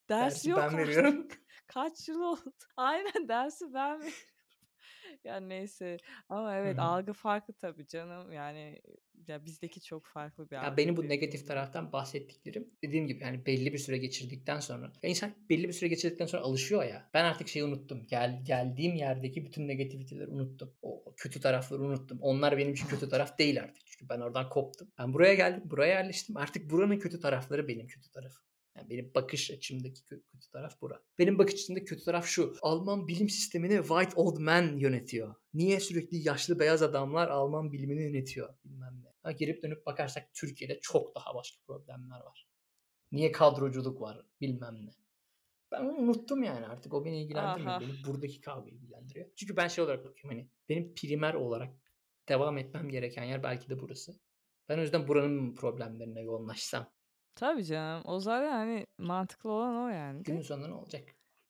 Ders 0.10 0.34
Dersi 0.34 0.50
yok 0.50 0.60
ben 0.60 0.64
artık. 0.64 0.78
veriyorum. 0.88 1.28
Kaç 1.70 2.08
yıl 2.08 2.22
oldu. 2.22 2.54
Aynen 2.78 3.28
dersi 3.28 3.74
ben 3.74 4.00
veriyorum. 4.00 4.20
ya 5.24 5.40
neyse 5.40 5.98
ama 6.30 6.56
evet 6.56 6.78
hı. 6.78 6.82
algı 6.82 7.14
farklı 7.14 7.54
tabii 7.54 7.88
canım. 7.88 8.32
Yani 8.32 8.82
ya 9.28 9.46
bizdeki 9.46 9.82
çok 9.82 10.06
farklı 10.06 10.50
bir 10.50 10.56
Ya 10.56 10.62
algı 10.62 10.78
benim 10.78 10.98
bu 10.98 11.10
negatif 11.10 11.48
taraftan 11.48 11.92
bahsettiklerim 11.92 12.68
dediğim 12.84 13.08
gibi 13.08 13.24
yani 13.24 13.46
belli 13.46 13.74
bir 13.74 13.78
süre 13.78 13.98
geçirdikten 13.98 14.60
sonra 14.60 14.92
ya 15.04 15.10
insan 15.10 15.32
belli 15.50 15.68
bir 15.68 15.74
süre 15.74 15.90
geçirdikten 15.90 16.26
sonra 16.26 16.44
alışıyor 16.44 16.84
ya. 16.84 17.10
Ben 17.14 17.26
artık 17.26 17.48
şeyi 17.48 17.64
unuttum. 17.64 18.06
Gel, 18.08 18.42
geldiğim 18.46 18.96
yerdeki 18.96 19.46
bütün 19.46 19.68
negativiteleri 19.68 20.28
unuttum. 20.28 20.74
O 20.82 21.14
kötü 21.18 21.42
tarafları 21.42 21.82
unuttum. 21.82 22.20
Onlar 22.22 22.58
benim 22.58 22.74
için 22.74 22.88
kötü 22.88 23.10
taraf 23.10 23.38
değil 23.40 23.62
artık. 23.62 23.88
Çünkü 23.88 24.10
ben 24.10 24.20
oradan 24.20 24.50
koptum. 24.50 24.92
Ben 25.00 25.14
buraya 25.14 25.34
geldim. 25.34 25.64
Buraya 25.66 25.94
yerleştim. 25.94 26.38
Artık 26.38 26.72
buranın 26.72 27.00
kötü 27.00 27.20
tarafları 27.20 27.68
benim 27.68 27.88
kötü 27.88 28.12
tarafım. 28.12 28.49
Yani 28.80 28.90
benim 28.90 29.12
bakış 29.16 29.52
açımdaki 29.52 30.02
kö- 30.02 30.24
kötü 30.32 30.50
taraf 30.52 30.82
bura. 30.82 31.04
Benim 31.20 31.38
bakış 31.38 31.54
açımdaki 31.54 31.86
kötü 31.86 32.04
taraf 32.04 32.26
şu. 32.26 32.56
Alman 32.62 33.08
bilim 33.08 33.30
sistemini 33.30 33.78
white 33.78 34.16
old 34.16 34.38
man 34.38 34.78
yönetiyor. 34.78 35.36
Niye 35.54 35.80
sürekli 35.80 36.28
yaşlı 36.28 36.60
beyaz 36.60 36.82
adamlar 36.82 37.28
Alman 37.28 37.72
bilimini 37.72 38.04
yönetiyor 38.04 38.54
bilmem 38.66 39.02
ne. 39.04 39.14
Ha, 39.24 39.32
girip 39.32 39.64
dönüp 39.64 39.86
bakarsak 39.86 40.34
Türkiye'de 40.34 40.80
çok 40.82 41.16
daha 41.16 41.36
başka 41.36 41.58
problemler 41.68 42.20
var. 42.20 42.48
Niye 43.12 43.32
kadroculuk 43.32 44.02
var 44.02 44.26
bilmem 44.42 44.86
ne. 44.86 44.92
Ben 45.72 45.82
onu 45.82 45.98
unuttum 45.98 46.44
yani 46.44 46.66
artık 46.66 46.94
o 46.94 47.06
beni 47.06 47.22
ilgilendirmiyor. 47.24 47.72
Aha. 47.72 47.82
Beni 47.82 47.92
buradaki 48.08 48.42
kavga 48.42 48.70
ilgilendiriyor. 48.70 49.30
Çünkü 49.36 49.58
ben 49.58 49.68
şey 49.68 49.84
olarak 49.84 50.06
bakıyorum 50.06 50.30
hani 50.30 50.50
benim 50.70 50.94
primer 50.96 51.34
olarak 51.34 51.74
devam 52.30 52.58
etmem 52.58 52.90
gereken 52.90 53.24
yer 53.24 53.44
belki 53.44 53.70
de 53.70 53.80
burası. 53.80 54.20
Ben 54.70 54.78
o 54.78 54.82
yüzden 54.82 55.08
buranın 55.08 55.56
problemlerine 55.56 56.22
yoğunlaşsam 56.22 56.92
Tabii 57.40 57.66
canım. 57.66 58.02
O 58.06 58.20
zaten 58.20 58.52
hani 58.52 58.88
mantıklı 58.98 59.52
olan 59.52 59.76
o 59.76 59.88
yani 59.90 60.24
günün 60.24 60.42
sonunda 60.42 60.68
ne 60.68 60.74
olacak? 60.74 61.04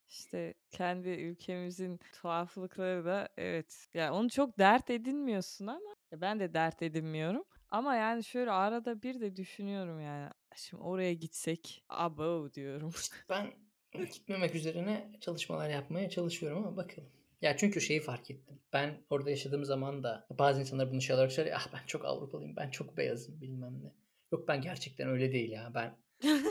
İşte 0.08 0.54
kendi 0.70 1.08
ülkemizin 1.08 2.00
tuhaflıkları 2.12 3.04
da 3.04 3.28
evet. 3.36 3.88
Ya 3.94 4.14
onu 4.14 4.30
çok 4.30 4.58
dert 4.58 4.90
edinmiyorsun 4.90 5.66
ama 5.66 5.96
ben 6.12 6.40
de 6.40 6.54
dert 6.54 6.82
edinmiyorum. 6.82 7.44
Ama 7.68 7.94
yani 7.94 8.24
şöyle 8.24 8.50
arada 8.50 9.02
bir 9.02 9.20
de 9.20 9.36
düşünüyorum 9.36 10.00
yani. 10.00 10.30
Şimdi 10.56 10.82
oraya 10.82 11.14
gitsek 11.14 11.84
abo 11.88 12.52
diyorum. 12.52 12.90
İşte 12.96 13.16
ben 13.28 13.52
gitmemek 13.92 14.54
üzerine 14.54 15.12
çalışmalar 15.20 15.68
yapmaya 15.68 16.10
çalışıyorum 16.10 16.58
ama 16.58 16.76
bakalım. 16.76 17.08
Ya 17.42 17.56
çünkü 17.56 17.80
şeyi 17.80 18.00
fark 18.00 18.30
ettim. 18.30 18.58
Ben 18.72 19.02
orada 19.10 19.30
yaşadığım 19.30 19.64
zaman 19.64 20.02
da 20.02 20.26
bazı 20.38 20.60
insanlar 20.60 20.90
bunu 20.90 21.00
şey 21.00 21.16
olarak 21.16 21.32
söylüyor. 21.32 21.56
Ah 21.60 21.68
ben 21.72 21.86
çok 21.86 22.04
Avrupalıyım, 22.04 22.56
ben 22.56 22.70
çok 22.70 22.96
beyazım 22.96 23.40
bilmem 23.40 23.84
ne. 23.84 23.92
Yok 24.32 24.48
ben 24.48 24.60
gerçekten 24.60 25.08
öyle 25.08 25.32
değil 25.32 25.50
ya. 25.50 25.72
Ben 25.74 25.96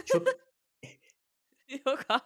çok 0.05 0.27
Yok 1.85 1.99
abi. 2.09 2.21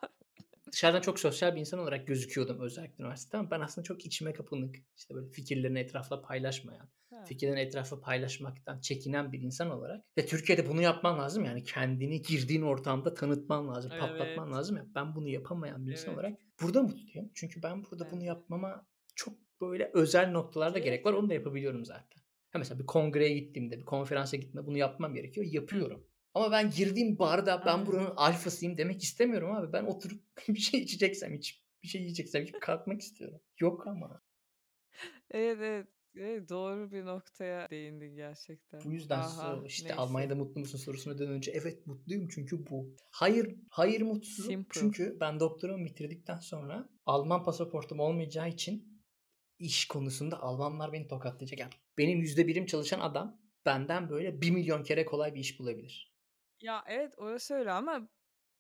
dışarıdan 0.72 1.02
çok 1.02 1.20
sosyal 1.20 1.56
bir 1.56 1.60
insan 1.60 1.80
olarak 1.80 2.08
gözüküyordum 2.08 2.60
özellikle 2.60 3.04
üniversitede 3.04 3.38
ama 3.38 3.52
ben 3.52 3.60
aslında 3.62 3.86
çok 3.86 4.06
içime 4.06 4.34
kapanık. 4.34 4.76
İşte 4.98 5.16
böyle 5.16 5.30
fikirlerini 5.30 5.80
etrafla 5.80 6.22
paylaşmayan, 6.22 6.90
Ha. 7.10 7.24
fikirlerini 7.26 7.60
etrafla 7.60 8.02
paylaşmaktan 8.02 8.80
çekinen 8.82 9.32
bir 9.32 9.40
insan 9.42 9.72
olarak 9.72 10.06
ve 10.18 10.26
Türkiye'de 10.26 10.70
bunu 10.70 10.82
yapman 10.82 11.20
lazım 11.20 11.46
yani 11.46 11.64
kendini 11.64 12.22
girdiğin 12.22 12.62
ortamda 12.62 13.14
tanıtman 13.14 13.68
lazım, 13.68 13.92
patlatman 14.00 14.48
Evet. 14.48 14.56
lazım 14.58 14.78
ya. 14.78 14.86
Ben 14.96 15.16
bunu 15.16 15.28
yapamayan 15.30 15.86
bir 15.88 15.92
insan 15.92 16.08
Evet. 16.08 16.18
olarak 16.20 16.40
burada 16.62 16.84
mutluyum. 16.84 17.32
Çünkü 17.34 17.64
ben 17.64 17.84
burada 17.84 18.06
bunu 18.06 18.14
Ben 18.20 18.22
de. 18.22 18.26
yapmama 18.26 18.88
çok 19.16 19.34
böyle 19.62 19.92
özel 19.94 20.32
noktalarda 20.32 20.80
Gerek 20.80 20.86
gerek 20.94 21.06
var. 21.06 21.14
Onu 21.14 21.30
da 21.30 21.34
yapabiliyorum 21.34 21.86
zaten. 21.86 22.23
Ha 22.54 22.60
mesela 22.60 22.80
bir 22.80 22.86
kongreye 22.86 23.34
gittiğimde, 23.40 23.80
bir 23.80 23.86
konferansa 23.86 24.38
gittiğimde 24.38 24.68
bunu 24.68 24.78
yapmam 24.78 25.14
gerekiyor. 25.14 25.46
Yapıyorum. 25.50 26.08
Ama 26.34 26.52
ben 26.52 26.72
girdiğim 26.72 27.20
barda 27.20 27.64
ben 27.66 27.86
buranın 27.86 28.14
alfasıyım 28.16 28.78
demek 28.78 29.04
istemiyorum 29.04 29.52
abi. 29.52 29.74
Ben 29.74 29.84
oturup 29.84 30.22
bir 30.48 30.60
şey 30.60 30.80
içeceksem 30.82 31.34
iç, 31.34 31.64
bir 31.84 31.88
şey 31.88 32.02
yiyeceksem 32.02 32.44
içip 32.44 32.62
kalkmak 32.62 33.02
istiyorum. 33.02 33.42
Yok 33.60 33.88
ama. 33.88 34.22
Evet, 35.32 35.58
evet. 35.62 35.88
Evet, 36.16 36.50
doğru 36.50 36.92
bir 36.92 37.06
noktaya 37.06 37.70
değindin 37.70 38.16
gerçekten. 38.16 38.82
Bu 38.86 38.92
yüzden 38.92 39.20
Aha, 39.20 39.54
so- 39.54 39.68
işte 39.68 39.88
neyse. 39.88 40.00
Almanya'da 40.00 40.36
mutlu 40.36 40.60
musun 40.60 40.78
sorusuna 40.78 41.18
dönünce 41.18 41.52
evet 41.52 41.88
mutluyum 41.88 42.28
çünkü 42.28 42.70
bu. 42.70 42.96
Hayır, 43.12 43.56
hayır 43.70 44.02
mutsuzum. 44.02 44.52
Simple. 44.52 44.80
Çünkü 44.80 45.18
ben 45.20 45.40
doktoramı 45.40 45.86
bitirdikten 45.86 46.38
sonra 46.38 46.90
Alman 47.06 47.44
pasaportum 47.44 48.00
olmayacağı 48.00 48.50
için 48.50 49.04
iş 49.60 49.88
konusunda 49.88 50.40
Almanlar 50.42 50.94
beni 50.94 51.08
tokatlayacak. 51.08 51.60
Yani 51.60 51.74
benim 51.98 52.20
yüzde 52.20 52.48
birim 52.48 52.66
çalışan 52.66 53.00
adam 53.00 53.42
benden 53.66 54.10
böyle 54.10 54.42
bir 54.42 54.52
milyon 54.52 54.84
kere 54.84 55.06
kolay 55.06 55.36
bir 55.36 55.40
iş 55.40 55.60
bulabilir. 55.60 56.14
Ya 56.62 56.84
evet 56.88 57.14
orası 57.18 57.54
öyle 57.54 57.72
ama 57.72 58.10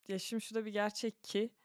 ya 0.07 0.19
şimdi 0.19 0.43
şurada 0.43 0.65
bir 0.65 0.71
gerçek 0.73 1.23
ki 1.23 1.55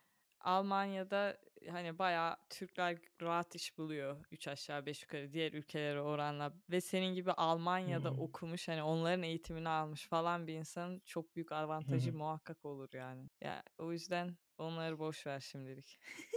Almanya'da 0.41 1.37
hani 1.69 1.99
bayağı 1.99 2.37
Türkler 2.49 2.99
rahat 3.21 3.55
iş 3.55 3.77
buluyor. 3.77 4.25
Üç 4.31 4.47
aşağı 4.47 4.85
beş 4.85 5.01
yukarı 5.03 5.33
diğer 5.33 5.53
ülkelere 5.53 6.01
oranla 6.01 6.53
ve 6.71 6.81
senin 6.81 7.15
gibi 7.15 7.31
Almanya'da 7.33 8.11
hı. 8.11 8.13
okumuş 8.13 8.67
hani 8.67 8.83
onların 8.83 9.23
eğitimini 9.23 9.69
almış 9.69 10.07
falan 10.07 10.47
bir 10.47 10.53
insanın 10.53 11.01
çok 11.05 11.35
büyük 11.35 11.51
avantajı 11.51 12.13
hı. 12.13 12.13
muhakkak 12.13 12.65
olur 12.65 12.89
yani. 12.93 13.29
Ya 13.41 13.63
o 13.77 13.91
yüzden 13.91 14.37
onları 14.57 14.99
boş 14.99 15.27
ver 15.27 15.39
şimdilik. 15.39 15.99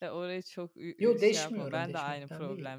Ya 0.00 0.12
orayı 0.14 0.42
çok 0.42 0.72
Yo 0.98 1.20
şey 1.20 1.38
yapma. 1.38 1.72
değişmiyorum, 1.72 1.72
Ben 1.72 1.94
de 1.94 1.98
aynı 1.98 2.28
değişmekten 2.28 2.48
değil. 2.48 2.76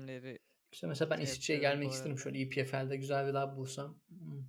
İşte 0.71 0.87
mesela 0.87 1.09
ben 1.09 1.15
şey 1.15 1.23
İsviçre'ye 1.23 1.59
gelmek 1.59 1.91
isterim. 1.91 2.17
Şöyle 2.17 2.39
EPFL'de 2.41 2.97
güzel 2.97 3.27
bir 3.27 3.33
lab 3.33 3.57
bulsam. 3.57 3.97
Hmm. 4.09 4.43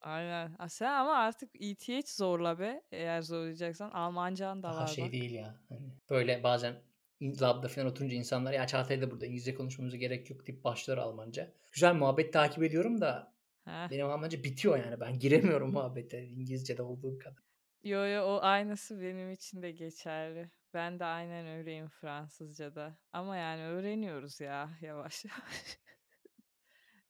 Aynen. 0.00 0.56
Sen 0.68 0.92
ama 0.92 1.14
artık 1.14 1.50
ETH 1.60 2.08
zorla 2.08 2.58
be. 2.58 2.82
Eğer 2.92 3.22
zorlayacaksan 3.22 3.90
Almancan 3.90 4.62
da 4.62 4.68
Daha 4.68 4.82
var 4.82 4.86
şey 4.86 5.04
bak. 5.04 5.12
değil 5.12 5.30
ya. 5.30 5.60
Hani 5.68 5.92
böyle 6.10 6.42
bazen 6.42 6.74
labda 7.22 7.68
falan 7.68 7.86
oturunca 7.88 8.16
insanlar 8.16 8.52
ya 8.52 8.66
Çağatay 8.66 9.00
da 9.02 9.10
burada 9.10 9.26
İngilizce 9.26 9.54
konuşmamıza 9.54 9.96
gerek 9.96 10.30
yok 10.30 10.46
deyip 10.46 10.64
başlar 10.64 10.98
Almanca. 10.98 11.52
Güzel 11.72 11.94
muhabbet 11.94 12.32
takip 12.32 12.62
ediyorum 12.62 13.00
da 13.00 13.34
Heh. 13.64 13.90
benim 13.90 14.06
Almanca 14.06 14.44
bitiyor 14.44 14.78
yani. 14.84 15.00
Ben 15.00 15.18
giremiyorum 15.18 15.72
muhabbete 15.72 16.24
İngilizce'de 16.26 16.82
olduğu 16.82 17.18
kadar. 17.18 17.42
Yo 17.82 18.06
yo 18.06 18.22
o 18.24 18.38
aynısı 18.42 19.00
benim 19.00 19.30
için 19.30 19.62
de 19.62 19.70
geçerli. 19.70 20.50
Ben 20.74 20.98
de 20.98 21.04
aynen 21.04 21.46
öyleyim 21.46 21.88
Fransızca'da. 21.88 22.98
Ama 23.12 23.36
yani 23.36 23.62
öğreniyoruz 23.62 24.40
ya 24.40 24.70
yavaş 24.80 25.24
yavaş. 25.24 25.78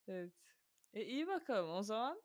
Evet. 0.09 0.33
E 0.92 1.03
iyi 1.05 1.27
bakalım 1.27 1.71
o 1.71 1.83
zaman. 1.83 2.23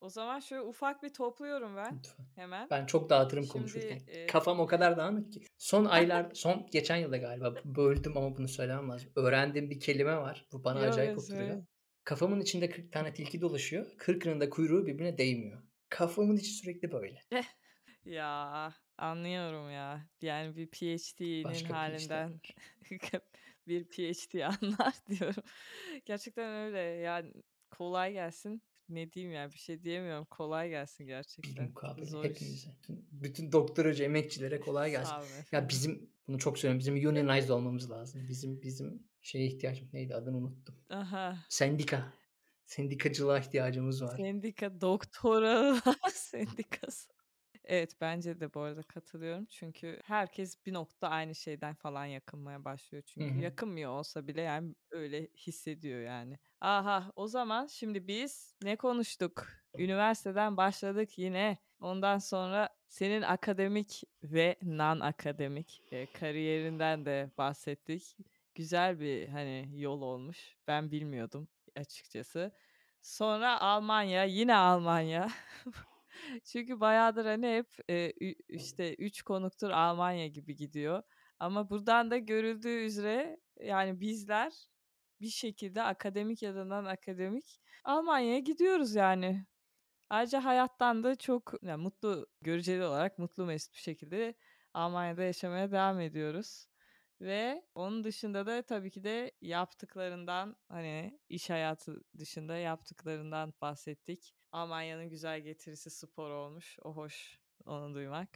O 0.00 0.08
zaman 0.08 0.40
şöyle 0.40 0.62
ufak 0.62 1.02
bir 1.02 1.12
topluyorum 1.12 1.76
ben 1.76 2.00
hemen. 2.34 2.68
Ben 2.70 2.86
çok 2.86 3.10
dağıtırım 3.10 3.44
Şimdi 3.44 3.52
konuşurken. 3.52 4.00
e, 4.06 4.26
Kafam 4.26 4.60
o 4.60 4.66
kadar 4.66 4.96
dağınık 4.96 5.32
ki. 5.32 5.40
Son 5.58 5.84
aylar, 5.84 6.30
son 6.34 6.66
geçen 6.72 6.96
yılda 6.96 7.16
galiba 7.16 7.54
böldüm 7.64 8.16
ama 8.16 8.36
bunu 8.36 8.48
söylemem 8.48 8.88
lazım. 8.90 9.10
Öğrendiğim 9.16 9.70
bir 9.70 9.80
kelime 9.80 10.16
var. 10.16 10.46
Bu 10.52 10.64
bana 10.64 10.80
yo 10.84 10.90
acayip 10.90 11.16
yo 11.16 11.22
oturuyor. 11.22 11.66
Kafamın 12.04 12.40
içinde 12.40 12.70
40 12.70 12.92
tane 12.92 13.12
tilki 13.14 13.40
dolaşıyor. 13.40 13.86
40'ının 13.98 14.40
da 14.40 14.50
kuyruğu 14.50 14.86
birbirine 14.86 15.18
değmiyor. 15.18 15.62
Kafamın 15.88 16.36
içi 16.36 16.50
sürekli 16.50 16.92
böyle. 16.92 17.20
Ya 18.04 18.74
anlıyorum 18.98 19.70
ya. 19.70 20.08
Yani 20.22 20.56
bir 20.56 20.66
PhD'nin 20.66 21.44
Başka 21.44 21.74
halinden 21.78 22.30
var. 22.32 22.40
bir 23.68 23.84
PhD 23.84 24.40
anlar 24.40 24.94
diyorum. 25.08 25.42
Gerçekten 26.04 26.66
öyle. 26.66 26.78
Yani 26.78 27.32
kolay 27.70 28.12
gelsin. 28.12 28.62
Ne 28.88 29.12
diyeyim 29.12 29.34
ya 29.34 29.52
bir 29.52 29.58
şey 29.58 29.82
diyemiyorum. 29.84 30.24
Kolay 30.24 30.68
gelsin 30.68 31.06
gerçekten. 31.06 31.56
Bilmukabele 31.56 32.06
Zor 32.06 32.24
iş. 32.24 32.30
hepimize. 32.30 32.70
Bütün, 33.12 33.52
doktoracı 33.52 34.04
emekçilere 34.04 34.60
kolay 34.60 34.90
gelsin. 34.90 35.10
Sağ 35.10 35.20
olun 35.20 35.28
Ya 35.28 35.38
efendim. 35.38 35.68
bizim 35.68 36.10
bunu 36.28 36.38
çok 36.38 36.58
söylüyorum. 36.58 36.78
Bizim 36.80 37.08
unionized 37.08 37.48
olmamız 37.48 37.90
lazım. 37.90 38.28
Bizim 38.28 38.62
bizim 38.62 39.02
şeye 39.20 39.46
ihtiyacımız 39.46 39.94
neydi 39.94 40.14
adını 40.14 40.36
unuttum. 40.36 40.74
Aha. 40.90 41.38
Sendika. 41.48 42.12
Sendikacılığa 42.66 43.38
ihtiyacımız 43.38 44.02
var. 44.02 44.16
Sendika 44.16 44.80
doktoralar 44.80 45.82
sendikası. 46.12 47.13
Evet 47.64 47.96
bence 48.00 48.40
de 48.40 48.54
bu 48.54 48.60
arada 48.60 48.82
katılıyorum. 48.82 49.46
Çünkü 49.46 50.00
herkes 50.04 50.66
bir 50.66 50.72
nokta 50.72 51.08
aynı 51.08 51.34
şeyden 51.34 51.74
falan 51.74 52.04
yakınmaya 52.06 52.64
başlıyor. 52.64 53.02
Hı 53.18 53.24
Çünkü 53.24 53.28
hı. 53.28 53.40
yakınmıyor 53.40 53.90
olsa 53.90 54.26
bile 54.26 54.40
yani 54.40 54.74
öyle 54.90 55.26
hissediyor 55.36 56.00
yani. 56.00 56.38
Aha 56.60 57.12
o 57.16 57.26
zaman 57.28 57.66
şimdi 57.66 58.06
biz 58.08 58.54
ne 58.62 58.76
konuştuk? 58.76 59.48
Üniversiteden 59.78 60.56
başladık 60.56 61.18
yine. 61.18 61.58
Ondan 61.80 62.18
sonra 62.18 62.68
senin 62.88 63.22
akademik 63.22 64.02
ve 64.22 64.56
non 64.62 65.00
akademik, 65.00 65.82
eee, 65.92 66.12
kariyerinden 66.12 67.04
de 67.06 67.30
bahsettik. 67.38 68.16
Güzel 68.54 69.00
bir, 69.00 69.28
hani, 69.28 69.68
yol 69.74 70.02
olmuş. 70.02 70.56
Ben 70.68 70.90
bilmiyordum 70.90 71.48
açıkçası. 71.76 72.56
Sonra 73.02 73.60
Almanya, 73.60 74.24
yine 74.24 74.54
Almanya. 74.56 75.28
Çünkü 76.44 76.80
bayağıdır, 76.80 77.24
hani, 77.26 77.46
hep, 77.56 77.68
ü 77.90 78.34
işte 78.48 78.94
3 78.94 79.22
konuktur 79.22 79.70
Almanya 79.70 80.26
gibi 80.26 80.56
gidiyor. 80.56 81.02
Ama 81.38 81.70
buradan 81.70 82.10
da 82.10 82.18
görüldüğü 82.18 82.84
üzere, 82.84 83.36
yani, 83.60 84.00
bizler 84.00 84.52
bir 85.20 85.28
şekilde 85.28 85.82
akademik 85.82 86.42
ya 86.42 86.54
da 86.54 86.64
non 86.64 86.84
akademik 86.84 87.60
Almanya'ya 87.84 88.38
gidiyoruz 88.38 88.94
yani. 88.94 89.46
Ayrıca 90.10 90.44
hayattan 90.44 91.04
da 91.04 91.16
çok 91.16 91.52
ya, 91.62 91.76
mutlu, 91.78 92.26
göreceli 92.42 92.84
olarak 92.84 93.18
mutlu 93.18 93.46
mesut 93.46 93.74
bir 93.74 93.80
şekilde 93.80 94.34
Almanya'da 94.74 95.22
yaşamaya 95.22 95.72
devam 95.72 96.00
ediyoruz. 96.00 96.66
Ve 97.20 97.64
onun 97.74 98.04
dışında 98.04 98.46
da 98.46 98.62
tabii 98.62 98.90
ki 98.90 99.04
de 99.04 99.32
yaptıklarından, 99.40 100.56
hani, 100.68 101.20
iş 101.28 101.50
hayatı 101.50 102.00
dışında 102.18 102.56
yaptıklarından 102.56 103.54
bahsettik. 103.60 104.34
Almanya'nın 104.52 105.08
güzel 105.10 105.40
getirisi 105.40 105.90
spor 105.90 106.30
olmuş. 106.30 106.78
O 106.82 106.96
hoş, 106.96 107.38
onu 107.66 107.94
duymak. 107.94 108.28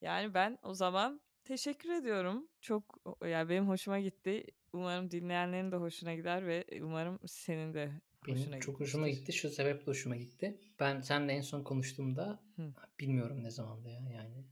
Yani, 0.00 0.34
ben 0.34 0.58
o 0.62 0.74
zaman 0.74 1.20
teşekkür 1.44 1.90
ediyorum. 1.90 2.48
Çok 2.60 2.98
o 3.04 3.26
ya, 3.26 3.48
benim 3.48 3.68
hoşuma 3.68 4.00
gitti. 4.00 4.44
Umarım 4.72 5.10
dinleyenlerin 5.10 5.72
de 5.72 5.76
hoşuna 5.76 6.14
gider 6.14 6.46
ve, 6.46 6.64
eee, 6.72 6.82
umarım 6.82 7.18
senin 7.26 7.74
de 7.74 7.92
hoşuna 8.26 8.46
Benim 8.46 8.60
çok 8.60 8.80
hoşuma 8.80 9.08
gitmiştir. 9.08 9.32
gitti. 9.32 9.38
Şu 9.40 9.50
sebeple 9.50 9.86
hoşuma 9.86 10.16
gitti. 10.16 10.60
Ben 10.80 11.00
seninle 11.00 11.32
en 11.32 11.40
son 11.40 11.62
konuştuğumda 11.62 12.42
Hı. 12.56 12.72
bilmiyorum 13.00 13.42
ne 13.42 13.50
zamandı 13.50 13.88
ya 13.88 14.00
yani. 14.14 14.44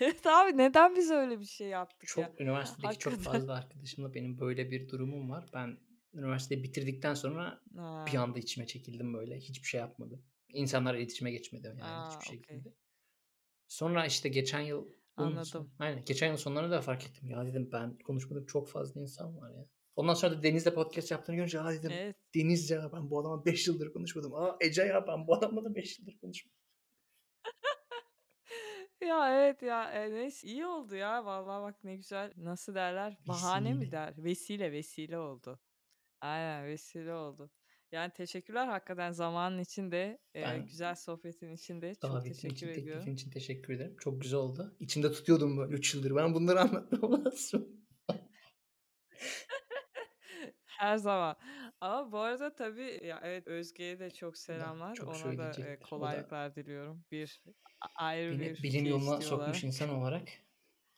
Evet 0.00 0.26
abi, 0.26 0.56
neden 0.56 0.96
biz 0.96 1.10
öyle 1.10 1.40
bir 1.40 1.44
şey 1.44 1.68
yaptık 1.68 2.02
ya? 2.02 2.26
Çok 2.26 2.40
üniversitedeki 2.40 2.98
çok 2.98 3.12
Hakikaten. 3.12 3.40
fazla 3.40 3.54
arkadaşımla 3.54 4.14
benim 4.14 4.38
böyle 4.40 4.70
bir 4.70 4.88
durumum 4.88 5.30
var. 5.30 5.46
Ben 5.54 5.78
üniversiteyi 6.14 6.62
bitirdikten 6.62 7.14
sonra 7.14 7.60
bir 8.06 8.14
A! 8.14 8.22
anda 8.22 8.38
içime 8.38 8.66
çekildim 8.66 9.14
böyle. 9.14 9.36
Hiçbir 9.38 9.68
şey 9.68 9.80
yapmadım. 9.80 10.22
İnsanlarla 10.52 10.98
iletişime 10.98 11.30
geçmedim 11.30 11.78
yani 11.78 11.90
A, 11.90 12.06
hiçbir 12.10 12.26
okay. 12.26 12.36
şekilde. 12.36 12.74
Sonra 13.68 14.06
işte 14.06 14.28
geçen 14.28 14.60
yıl 14.60 14.88
bunun 15.18 15.42
son 15.42 15.58
Anladım. 15.60 15.74
aynen 15.78 16.04
geçen 16.04 16.28
yıl 16.30 16.36
sonlarında 16.36 16.76
da 16.76 16.80
fark 16.80 17.06
ettim. 17.06 17.30
Ya 17.30 17.46
dedim 17.46 17.68
ben 17.72 17.98
konuşmadığım 17.98 18.46
çok 18.46 18.68
fazla 18.68 19.00
insan 19.00 19.36
var 19.36 19.50
ya. 19.50 19.66
Ondan 19.96 20.14
sonra 20.14 20.38
da 20.38 20.42
Deniz'le 20.42 20.74
podcast 20.74 21.10
yaptığını 21.10 21.36
görünce 21.36 21.60
a 21.60 21.72
dedim 21.72 21.90
Evet. 21.94 22.16
Deniz 22.34 22.70
ya 22.70 22.90
ben 22.92 23.10
bu 23.10 23.20
adamla 23.20 23.44
5 23.44 23.68
yıldır 23.68 23.92
konuşmadım. 23.92 24.34
A 24.34 24.56
Ece 24.60 24.82
ya 24.82 25.06
ben 25.06 25.26
bu 25.26 25.34
adamla 25.34 25.64
da 25.64 25.74
5 25.74 25.98
yıldır 25.98 26.18
konuşmadım. 26.18 26.58
Ya, 29.00 29.34
evet 29.40 29.62
ya, 29.62 29.92
eee, 29.92 30.14
neyse 30.14 30.48
iyi 30.48 30.66
oldu 30.66 30.94
ya 30.94 31.24
vallahi 31.24 31.62
bak 31.62 31.84
ne 31.84 31.96
güzel, 31.96 32.32
nasıl 32.36 32.74
derler, 32.74 33.16
bahane 33.26 33.74
mi 33.74 33.90
Vesile. 33.90 33.90
der? 33.90 34.14
Vesile, 34.24 34.72
vesile 34.72 35.18
oldu. 35.18 35.60
Aynen, 36.20 36.66
vesile 36.66 37.14
oldu. 37.14 37.50
Yani 37.92 38.12
teşekkürler 38.12 38.66
hakikaten 38.66 39.12
zamanın 39.12 39.58
için 39.58 39.92
de, 39.92 40.20
Ben 40.42 40.66
güzel 40.66 40.94
sohbetin 40.94 41.52
için 41.52 41.82
de 41.82 41.94
çok 41.94 42.24
davetin 42.24 42.26
teşekkür 42.26 42.68
için, 42.68 42.68
ediyorum. 42.68 42.84
teklifin 42.84 43.14
için 43.14 43.30
teşekkür 43.30 43.72
ederim. 43.74 43.96
Çok 44.00 44.20
güzel 44.22 44.38
oldu. 44.38 44.76
İçimde 44.80 45.12
tutuyordum 45.12 45.58
böyle 45.58 45.74
3 45.74 45.94
yıldır. 45.94 46.16
Ben 46.16 46.34
bunları 46.34 46.60
anlatmam 46.60 47.24
lazım. 47.24 47.68
Her 50.78 50.96
zaman. 50.96 51.36
Ama 51.80 52.12
bu 52.12 52.18
arada 52.18 52.54
tabii 52.54 53.00
ya, 53.06 53.20
evet, 53.22 53.46
Özge'ye 53.46 53.98
de 53.98 54.10
çok 54.10 54.36
selamlar. 54.38 54.94
çok 54.94 55.08
Ona 55.08 55.14
da, 55.14 55.18
söyleyecektir. 55.18 55.62
O 55.76 55.80
da 55.80 55.88
kolaylıklar 55.88 56.54
diliyorum. 56.54 57.04
Bir 57.10 57.42
a 57.80 57.86
ayrı 58.04 58.32
beni 58.32 58.40
bir 58.40 58.62
bilim 58.62 58.86
yoluna 58.86 59.18
PhD 59.18 59.22
sokmuş 59.22 59.46
olarak. 59.46 59.64
insan 59.64 59.88
olarak 59.88 60.28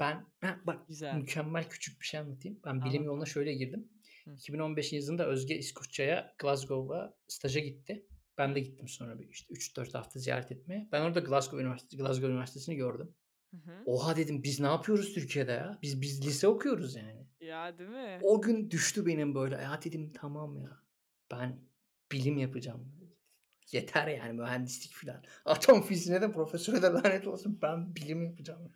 ben 0.01 0.27
heh, 0.41 0.55
bak 0.67 0.79
Güzel. 0.89 1.15
mükemmel 1.17 1.69
küçük 1.69 2.01
bir 2.01 2.07
şey 2.07 2.21
anlatayım. 2.21 2.61
Ben 2.65 2.81
bilim 2.85 2.93
Anlat 3.03 3.07
yoluna 3.07 3.27
şöyle 3.27 3.55
girdim. 3.55 3.89
Hı. 4.25 4.31
2015 4.35 4.93
yazında 4.93 5.27
Özge 5.27 5.57
İskoçya'ya, 5.57 6.35
Glasgow'a 6.39 7.15
staja 7.29 7.61
gitti. 7.61 8.07
Ben 8.39 8.55
de 8.55 8.61
gittim 8.61 8.89
sonra 8.89 9.19
bir 9.19 9.29
işte 9.29 9.55
3-4 9.55 9.93
hafta 9.99 10.19
ziyaret 10.21 10.53
etmeye. 10.53 10.89
Ben 10.93 11.01
orada 11.01 11.21
Glasgow 11.21 11.63
Üniversitesi 11.63 11.97
Glasgow 11.97 12.33
Üniversitesi'ni 12.33 12.77
gördüm. 12.77 13.15
Hı 13.51 13.57
hı. 13.57 13.87
Oha 13.87 14.17
dedim 14.17 14.43
biz 14.43 14.61
ne 14.61 14.67
yapıyoruz 14.67 15.15
Türkiye'de 15.15 15.53
ya? 15.53 15.79
Biz 15.83 16.01
biz 16.03 16.27
lise 16.27 16.49
okuyoruz 16.49 16.97
yani. 16.97 17.27
Ya, 17.41 17.79
değil 17.79 17.91
mi? 17.91 18.25
O 18.25 18.43
gün 18.43 18.71
düştü 18.71 19.07
benim 19.07 19.35
böyle. 19.35 19.55
Ya 19.57 19.81
dedim 19.85 20.13
tamam 20.15 20.57
ya. 20.59 20.83
Ben 21.31 21.61
bilim 22.13 22.39
yapacağım. 22.39 22.93
Yeter 23.73 24.09
yani 24.09 24.33
mühendislik 24.33 24.93
filan. 24.93 25.25
Atom 25.45 25.83
fiziğine 25.83 26.23
de 26.23 26.33
profesöre 26.33 26.83
de 26.83 26.87
lanet 26.87 27.27
olsun. 27.27 27.59
Ben 27.63 27.97
bilim 27.97 28.23
yapacağım. 28.23 28.73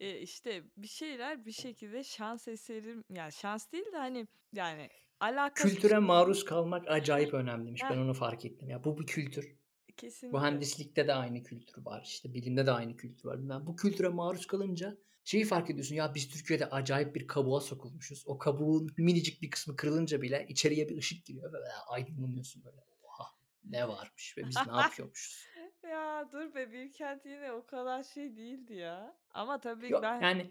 Eee, 0.00 0.20
işte 0.20 0.62
bir 0.76 0.88
şeyler 0.88 1.46
bir 1.46 1.52
şekilde 1.52 2.04
şans 2.04 2.48
eseri 2.48 2.96
yani 3.10 3.32
şans 3.32 3.72
değil 3.72 3.92
de, 3.92 3.96
hani, 3.96 4.28
yani 4.52 4.88
alakasız 5.20 5.74
Kültüre 5.74 5.98
maruz 5.98 6.44
kalmak 6.44 6.90
acayip 6.90 7.34
önemliymiş. 7.34 7.90
Ben 7.90 7.96
Heh. 7.96 8.02
onu 8.02 8.14
fark 8.14 8.44
ettim. 8.44 8.68
Ya 8.70 8.84
bu 8.84 8.98
bir 8.98 9.06
kültür. 9.06 9.59
Kesinlikle. 10.00 10.38
Mühendislikte 10.38 11.08
de 11.08 11.14
aynı 11.14 11.42
kültür 11.42 11.84
var. 11.84 12.02
İşte 12.04 12.34
bilimde 12.34 12.66
de 12.66 12.70
aynı 12.70 12.96
kültür 12.96 13.28
var. 13.28 13.48
Ben 13.48 13.66
bu 13.66 13.76
kültüre 13.76 14.08
maruz 14.08 14.46
kalınca 14.46 14.96
şeyi 15.24 15.44
fark 15.44 15.70
ediyorsun. 15.70 15.94
Ya 15.94 16.14
biz 16.14 16.28
Türkiye'de 16.28 16.66
acayip 16.66 17.14
bir 17.14 17.26
kabuğa 17.26 17.60
sokulmuşuz. 17.60 18.24
O 18.26 18.38
kabuğun 18.38 18.90
minicik 18.98 19.42
bir 19.42 19.50
kısmı 19.50 19.76
kırılınca 19.76 20.22
bile 20.22 20.46
içeriye 20.48 20.88
bir 20.88 20.96
ışık 20.96 21.24
giriyor 21.24 21.52
ve 21.52 21.58
aydınlanıyorsun 21.88 22.64
böyle. 22.64 22.76
Oha 23.02 23.26
ne 23.64 23.88
varmış 23.88 24.38
ve 24.38 24.46
biz 24.46 24.56
ne 24.56 24.80
yapıyormuşuz. 24.80 25.46
Ya, 25.90 26.28
dur 26.32 26.54
be, 26.54 26.72
Bilkent 26.72 27.26
yine 27.26 27.52
o 27.52 27.66
kadar 27.66 28.02
şey 28.02 28.36
değildi 28.36 28.74
ya. 28.74 29.16
Ama 29.30 29.60
tabii 29.60 29.92
Yok 29.92 30.02
ben 30.02 30.20
yani 30.20 30.50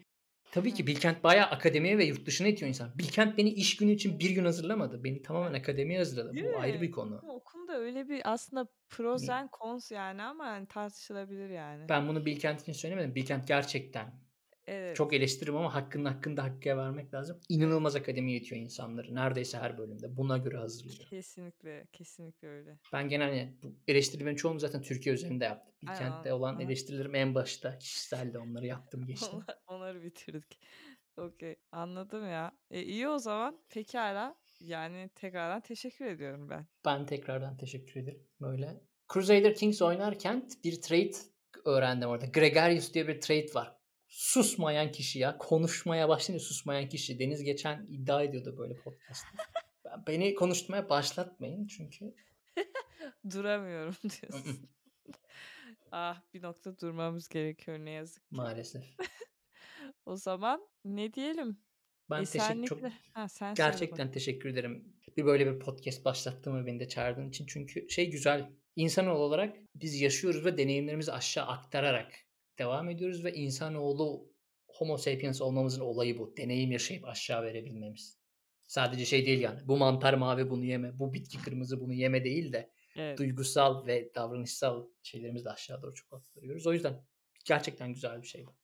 tabii 0.51 0.73
ki 0.73 0.87
Bilkent 0.87 1.23
bayağı 1.23 1.45
akademiye 1.45 1.97
ve 1.97 2.05
yurt 2.05 2.25
dışına 2.25 2.47
itiyor 2.47 2.69
insan. 2.69 2.89
Bilkent 2.97 3.37
beni 3.37 3.49
iş 3.49 3.77
günü 3.77 3.91
için 3.91 4.19
bir 4.19 4.29
gün 4.29 4.45
hazırlamadı. 4.45 5.03
Beni 5.03 5.21
tamamen 5.21 5.59
akademiye 5.59 5.99
hazırladı. 5.99 6.33
Değil 6.33 6.45
Bu 6.53 6.59
ayrı 6.59 6.81
bir 6.81 6.91
konu. 6.91 7.17
Bizim 7.17 7.29
okulun 7.29 7.67
da 7.67 7.77
öyle 7.77 8.09
bir 8.09 8.21
aslında 8.33 8.67
pros 8.89 9.29
and 9.29 9.49
cons 9.59 9.91
yani 9.91 10.21
ama 10.23 10.45
hani 10.45 10.67
tartışılabilir 10.67 11.49
yani. 11.49 11.89
Ben 11.89 12.07
bunu 12.07 12.25
Bilkent 12.25 12.61
için 12.61 12.73
söylemedim. 12.73 13.15
Bilkent 13.15 13.47
gerçekten 13.47 14.28
Evet. 14.69 14.95
çok 14.95 15.13
eleştiririm 15.13 15.57
ama 15.57 15.73
hakkının 15.73 16.05
hakkını 16.05 16.37
da 16.37 16.43
hakkıya 16.43 16.77
vermek 16.77 17.13
lazım. 17.13 17.39
İnanılmaz 17.49 17.95
akademiye 17.95 18.37
itiyor 18.37 18.61
insanları. 18.61 19.15
Neredeyse 19.15 19.57
her 19.57 19.77
bölümde. 19.77 20.17
Buna 20.17 20.37
göre 20.37 20.57
hazırlıyor. 20.57 21.09
Kesinlikle, 21.09 21.87
kesinlikle 21.93 22.47
öyle. 22.47 22.77
Ben 22.93 23.09
genelde 23.09 23.53
bu 23.63 23.75
eleştirilerin 23.87 24.35
çoğunu 24.35 24.59
zaten 24.59 24.81
Türkiye 24.81 25.15
üzerinde 25.15 25.45
yaptım. 25.45 25.75
Aynen, 25.87 26.01
Bilkent'te 26.01 26.33
on 26.33 26.39
olan 26.39 26.55
aha. 26.55 26.63
eleştirilerim 26.63 27.15
en 27.15 27.35
başta 27.35 27.77
kişiseldi. 27.77 28.39
Onları 28.39 28.65
yaptım 28.65 29.05
geçtim. 29.07 29.29
Onlar 29.33 29.57
onları 29.67 30.03
bitirdik. 30.03 30.59
Okay, 31.17 31.55
anladım 31.71 32.29
ya. 32.29 32.51
E, 32.71 32.81
iyi 32.81 33.07
o 33.07 33.17
zaman. 33.17 33.59
Pekâlâ. 33.69 34.35
Yani 34.59 35.09
tekrardan 35.15 35.61
teşekkür 35.61 36.05
ediyorum 36.05 36.49
ben. 36.49 36.65
Ben 36.85 37.05
tekrardan 37.05 37.57
teşekkür 37.57 38.01
ederim. 38.01 38.27
Böyle 38.41 38.81
Crusader 39.13 39.55
Kings 39.55 39.81
oynarken 39.81 40.49
bir 40.63 40.81
trait 40.81 41.25
öğrendim 41.65 42.09
orada. 42.09 42.25
Gregarious 42.25 42.93
diye 42.93 43.07
bir 43.07 43.21
trait 43.21 43.55
var. 43.55 43.78
Susmayan 44.19 44.91
kişi 44.91 45.19
ya. 45.19 45.37
Konuşmaya 45.37 46.09
başlayınca 46.09 46.45
susmayan 46.45 46.89
kişi. 46.89 47.19
Deniz 47.19 47.43
geçen 47.43 47.85
iddia 47.89 48.23
ediyordu 48.23 48.55
böyle 48.57 48.73
podcast'ta. 48.73 49.43
Ben- 49.85 50.05
Beni 50.07 50.35
konuşmaya 50.35 50.89
başlatmayın 50.89 51.67
çünkü 51.67 52.15
Duramıyorum 53.31 53.95
diyorsun. 54.03 54.69
Ah, 55.91 56.21
bir 56.33 56.41
nokta 56.41 56.79
durmamız 56.79 57.29
gerekiyor 57.29 57.79
ne 57.79 57.91
yazık 57.91 58.29
ki. 58.29 58.35
maalesef. 58.35 58.85
O 60.05 60.15
zaman 60.15 60.67
ne 60.85 61.13
diyelim? 61.13 61.57
Ben 62.09 62.25
teşekkür 62.25 62.65
çok 62.67 62.81
Ha, 63.13 63.27
sen 63.27 63.55
gerçekten 63.55 64.11
teşekkür 64.11 64.49
ederim. 64.49 64.95
Bir 65.17 65.25
böyle 65.25 65.53
bir 65.53 65.59
podcast 65.59 66.05
başlattığın 66.05 66.61
ve 66.61 66.65
beni 66.65 66.79
de 66.79 66.87
çağırdığın 66.87 67.29
için. 67.29 67.45
Çünkü 67.45 67.89
şey 67.89 68.11
güzel. 68.11 68.49
İnsanoğlu 68.75 69.19
olarak 69.19 69.57
biz 69.75 70.01
yaşıyoruz 70.01 70.45
ve 70.45 70.57
deneyimlerimizi 70.57 71.11
aşağı 71.11 71.45
aktararak 71.47 72.11
devam 72.59 72.89
ediyoruz 72.89 73.23
ve 73.23 73.33
insanoğlu 73.33 74.33
homo 74.67 74.97
sapiens 74.97 75.41
olmamızın 75.41 75.81
olayı 75.81 76.17
bu. 76.17 76.37
Deneyim 76.37 76.71
yaşayıp 76.71 77.05
aşağı 77.05 77.43
verebilmemiz. 77.43 78.19
Sadece 78.67 79.05
şey 79.05 79.25
değil 79.25 79.39
yani. 79.41 79.59
Bu 79.67 79.77
mantar 79.77 80.13
mavi 80.13 80.49
bunu 80.49 80.65
yeme, 80.65 80.99
bu 80.99 81.13
bitki 81.13 81.41
kırmızı 81.41 81.81
bunu 81.81 81.93
yeme 81.93 82.23
değil 82.23 82.53
de 82.53 82.71
Evet. 82.95 83.19
duygusal 83.19 83.85
ve 83.87 84.11
davranışsal 84.15 84.87
şeylerimizi 85.03 85.45
de 85.45 85.49
aşağı 85.49 85.81
doğru 85.81 85.93
çok 85.93 86.13
aktarıyoruz. 86.13 86.67
O 86.67 86.73
yüzden 86.73 87.05
gerçekten 87.45 87.93
güzel 87.93 88.21
bir 88.21 88.27
şey 88.27 88.45
bu. 88.45 88.55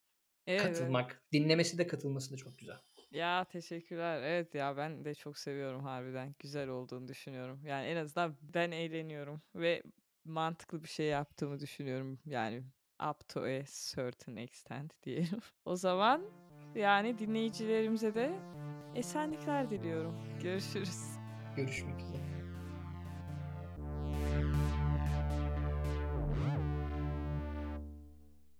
Evet, 0.47 0.61
evet. 0.65 0.77
Katılmak, 0.77 1.23
dinlemesi 1.31 1.77
de 1.77 1.87
katılması 1.87 2.33
da 2.33 2.37
çok 2.37 2.57
güzel. 2.57 2.77
Ya 3.11 3.45
teşekkürler. 3.45 4.21
Evet 4.23 4.55
ya 4.55 4.77
ben 4.77 5.05
de 5.05 5.15
çok 5.15 5.37
seviyorum 5.37 5.83
harbiden. 5.83 6.35
Güzel 6.39 6.69
olduğunu 6.69 7.07
düşünüyorum. 7.07 7.65
Yani 7.65 7.87
en 7.87 7.95
azından 7.95 8.37
ben 8.41 8.71
eğleniyorum 8.71 9.41
ve 9.55 9.83
mantıklı 10.25 10.83
bir 10.83 10.87
şey 10.87 11.05
yaptığımı 11.05 11.59
düşünüyorum. 11.59 12.19
Yani 12.25 12.63
up 12.99 13.29
to 13.29 13.45
a 13.45 13.63
certain 13.67 14.37
extent 14.37 14.93
diyelim. 15.03 15.41
O 15.65 15.75
zaman 15.75 16.21
yani 16.75 17.19
dinleyicilerimize 17.19 18.15
de 18.15 18.31
esenlikler 18.95 19.69
diliyorum. 19.69 20.15
Görüşürüz. 20.43 20.99
Görüşmek 21.55 22.01
üzere. 22.01 22.14